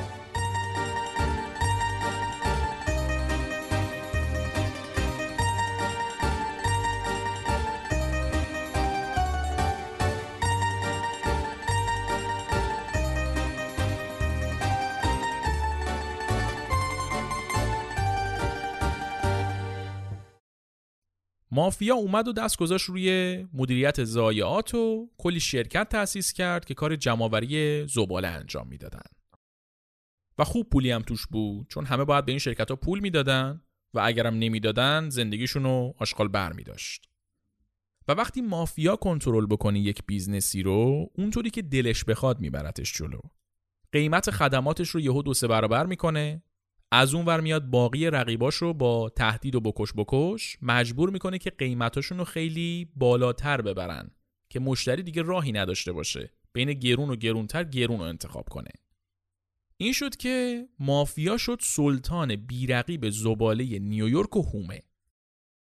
[21.51, 26.95] مافیا اومد و دست گذاشت روی مدیریت ضایعات و کلی شرکت تأسیس کرد که کار
[26.95, 29.09] جمعآوری زباله انجام می‌دادن.
[30.37, 33.61] و خوب پولی هم توش بود چون همه باید به این شرکت ها پول می‌دادن
[33.93, 37.09] و اگرم نمی‌دادن زندگیشون رو آشغال بر می داشت.
[38.07, 43.19] و وقتی مافیا کنترل بکنه یک business ی رو اونطوری که دلش بخواد میبرتش جلو.
[43.91, 46.43] قیمت خدماتش رو یهو دو سه برابر می‌کنه
[46.91, 51.49] از اون ور میاد باقی رقیباش رو با تهدید و بکش بکش مجبور می‌کنه که
[51.49, 54.11] قیمتاشون رو خیلی بالاتر ببرن
[54.49, 58.71] که مشتری دیگه راهی نداشته باشه بین گرون و گرونتر گرون رو انتخاب کنه.
[59.77, 64.79] این شد که مافیا شد سلطان بیرقیب زباله نیویورک و هومه.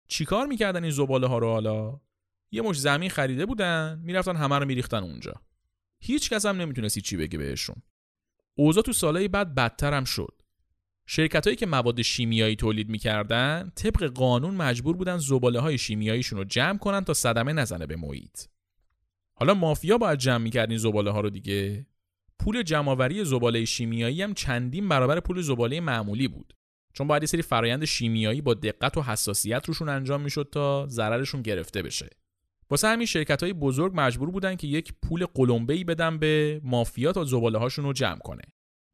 [0.07, 2.01] چیکار می‌کردن این زباله ها رو حالا؟
[2.51, 5.33] یه مش زمین خریده بودن می‌رفتن همه رو میریختن اونجا.
[5.99, 7.75] هیچ کس هم نمی‌تونستی چی بگه بهشون.
[8.55, 10.40] اوضاع تو سالهای بعد بدتر هم شد.
[11.13, 16.43] شرکت هایی که مواد شیمیایی تولید می‌کردن طبق قانون مجبور بودن زباله های شیمیاییشون رو
[16.43, 18.39] جمع کنن تا صدمه نزنه به محیط.
[19.33, 21.85] حالا مافیا باید جمع می‌کرد این زباله ها رو دیگه.
[22.39, 26.53] پول جمعآوری زباله شیمیایی هم چندین برابر پول زباله معمولی بود.
[26.93, 31.41] چون باید یه سری فرایند شیمیایی با دقت و حساسیت روشون انجام می‌شد تا ضررشون
[31.41, 32.09] گرفته بشه.
[32.69, 37.11] واسه همین شرکت های بزرگ مجبور بودن که یک پول قلمبه ای بدن به مافیا
[37.11, 38.43] تا زباله هاشون رو جمع کنه.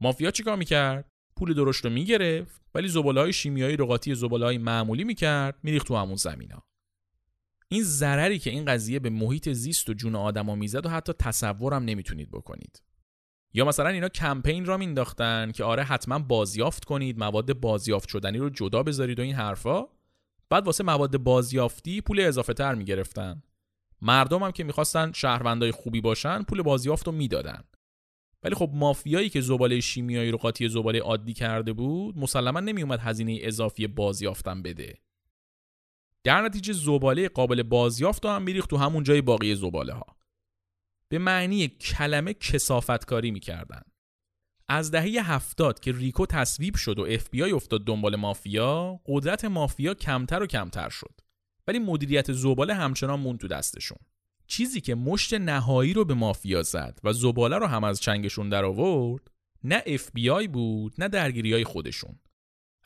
[0.01, 4.57] مافیا چیکار می‌کرد؟ پول درشت رو می‌گرفت ولی زباله های شیمیایی رو قاطی زباله های
[4.57, 6.63] معمولی می‌کرد میریخت تو همون زمینا.
[7.69, 11.83] این ضرری که این قضیه به محیط زیست و جون آدما می‌زد و حتی تصورم
[11.83, 12.81] نمی‌تونید بکنید.
[13.53, 18.49] یا مثلا اینا کمپین را مینداختن که آره حتما بازیافت کنید مواد بازیافت شدنی رو
[18.49, 19.85] جدا بذارید و این حرفا.
[20.49, 23.43] بعد واسه مواد بازیافتی پول اضافه تر می‌گرفتن.
[24.01, 27.63] مردم هم که می‌خواستن شهروندای خوبی باشن پول بازیافت رو می‌دادن.
[28.43, 33.39] ولی خب مافیایی که زباله شیمیایی رو قاطی زباله عادی کرده بود مسلما نمیومد هزینه
[33.41, 34.97] اضافی بازیافتن بده.
[36.23, 40.17] در نتیجه زباله قابل بازیافت هم میریخت تو همون جای باقی زباله ها
[41.09, 43.81] به معنی کلمه کسافتکاری می‌کردن.
[44.69, 49.45] از دهه هفتاد که ریکو تصویب شد و اف بی آی افتاد دنبال مافیا قدرت
[49.45, 51.21] مافیا کمتر و کمتر شد.
[51.67, 53.97] ولی مدیریت زباله همچنان مون تو دستشون.
[54.47, 58.65] چیزی که مشت نهایی رو به مافیا زد و زباله رو هم از چنگشون در
[58.65, 59.31] آورد
[59.63, 62.19] نه اف بی آی بود نه درگیری های خودشون.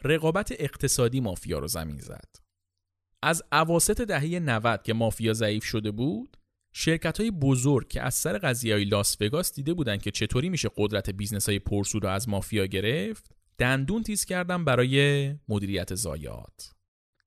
[0.04, 2.36] رقابت اقتصادی مافیا رو زمین زد.
[3.24, 6.38] از اواسط دهه 90 که مافیا ضعیف شده بود
[6.74, 10.70] شرکت های بزرگ که از سر قضیه های لاس وگاس دیده بودن که چطوری میشه
[10.78, 16.74] قدرت business های پرسود رو از مافیا گرفت دندون تیز کردن برای مدیریت ضایعات.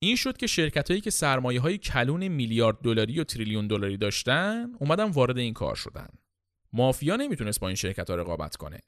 [0.04, 4.72] این شد که شرکت هایی که سرمایه های کلون میلیارد دلاری و تریلیون دلاری داشتن
[4.80, 6.08] اومدن وارد این کار شدن.
[6.72, 8.80] مافیا نمی‌تونست با این شرکت ها رقابت کنه.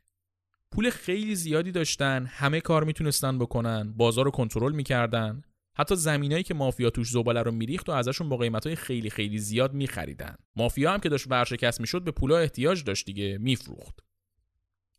[0.73, 5.43] پول خیلی زیادی داشتن همه کار می‌تونستن بکنن بازار رو کنترل می‌کردن.
[5.77, 9.75] حتی زمینایی که مافیا توش زباله رو میریخت و ازشون با قیمتهای خیلی خیلی زیاد
[9.75, 10.37] میخریدن.
[10.57, 13.99] مافیا هم که داشت ورشکست می‌شد به پولا احتیاج داشت دیگه میفروخت.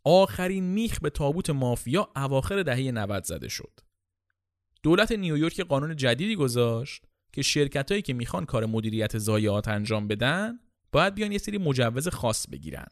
[0.03, 3.86] آخرین میخ به تابوت مافیا اواخر دهه 90 زده شد.
[4.87, 10.59] دولت نیویورک قانون جدیدی گذاشت که شرکتهایی که می‌خوان کار مدیریت ضایعات انجام بدن
[10.91, 12.87] باید بیان یه سری مجوز خاص بگیرن.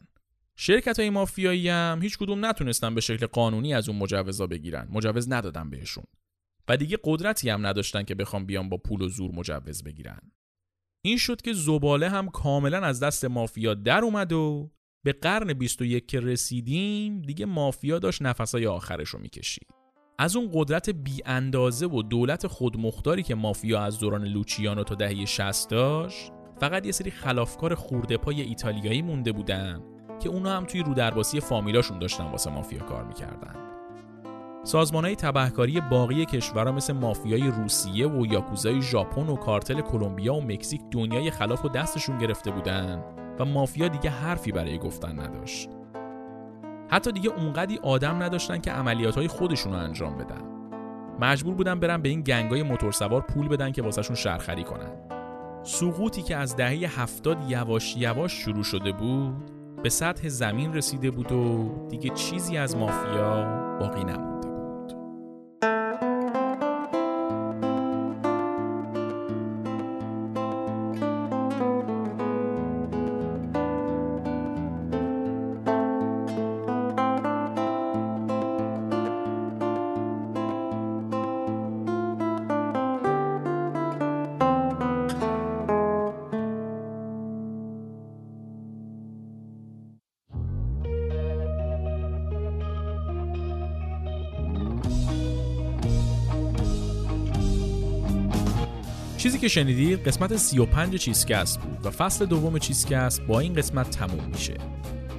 [0.56, 4.88] شرکت های مافیایی هم هیچ کدوم نتونستن به شکل قانونی از اون مجوزا بگیرن.
[4.90, 6.04] مجوز ندادن بهشون.
[6.68, 10.20] و دیگه قدرتی هم نداشتن که بخوام بیان با پول و زور مجوز بگیرن.
[11.04, 14.70] این شد که زباله هم کاملا از دست مافیا در اومد و
[15.04, 19.85] به قرن 21 که رسیدیم دیگه مافیا داشت نفسای آخرش رو می‌کشید.
[20.18, 25.24] از اون قدرت بی اندازه و دولت خودمختاری که مافیا از دوران لوچیانو تا دهه
[25.24, 29.82] 60 داشت فقط یه سری خلافکار خورده پای ایتالیایی مونده بودن
[30.22, 33.54] که اونا هم توی رودرباسی فامیلاشون داشتن واسه مافیا کار می‌کردن
[34.64, 40.40] سازمان های تبهکاری باقی کشورها مثل مافیای روسیه و یاکوزای ژاپن و کارتل کلمبیا و
[40.40, 43.04] مکزیک دنیای خلاف و دستشون گرفته بودن
[43.38, 45.75] و مافیا دیگه حرفی برای گفتن نداشت.
[46.88, 50.42] حتی دیگه اونقدی آدم نداشتن که عملیات های خودشون رو انجام بدن.
[51.20, 54.90] مجبور بودن برن به این گنگای موتورسوار پول بدن که واسهشون شرخری کنن.
[55.62, 59.34] سقوطی که از دهه هفتاد یواش یواش شروع شده بود
[59.82, 63.44] به سطح زمین رسیده بود و دیگه چیزی از مافیا
[63.80, 64.35] باقی نموند.
[99.46, 104.54] که شنیدید قسمت 35 چیزکست بود و فصل دوم چیزکست با این قسمت تموم میشه.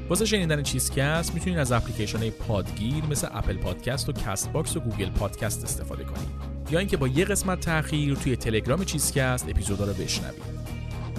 [0.09, 5.63] واسه شنیدن چیزکست می‌تونید از اپلیکیشن پادگیر مثل Apple Podcast و Castbox و Google Podcast
[5.63, 6.27] استفاده کنید
[6.71, 10.41] یا اینکه با یه قسمت تاخیر توی تلگرام چیزکست اپیزودا رو بشنوید.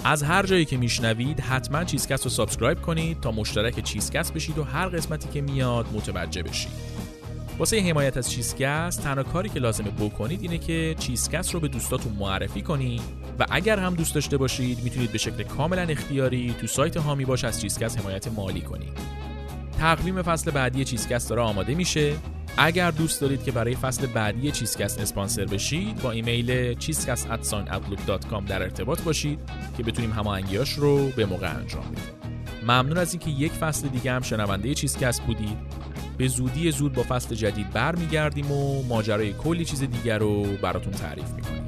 [0.03, 4.63] از هر جایی که میشنوید حتما چیزکست رو subscribe کنید تا مشترک چیزکست بشید و
[4.63, 6.98] هر قسمتی که میاد متوجه بشید.
[7.59, 12.13] واسه حمایت از چیزکست تنها کاری که لازمه بکنید اینه که چیزکست رو به دوستاتون
[12.13, 13.01] معرفی کنید.
[13.39, 17.43] و اگر هم دوست داشته باشید می‌تونید به شکل کاملا اختیاری تو سایت هامی باش
[17.43, 18.97] از چیزکست حمایت مالی کنید.
[19.79, 22.13] تقویم فصل بعدی چیزکست داره آماده میشه.
[22.57, 29.01] اگر دوست دارید که برای فصل بعدی چیزکست اسپانسر بشید با ایمیل cheezecast@outlook.com در ارتباط
[29.01, 29.39] باشید
[29.77, 32.31] که بتونیم هماهنگیاش رو به موقع انجام بدیم.
[32.63, 35.57] ممنون از اینکه یک فصل دیگه هم شنونده چیزکست بودید.
[36.19, 41.33] به زودی زود با فصل جدید برمیگردیم و ماجرای کلی چیز دیگر رو براتون تعریف
[41.33, 41.63] می‌کنیم.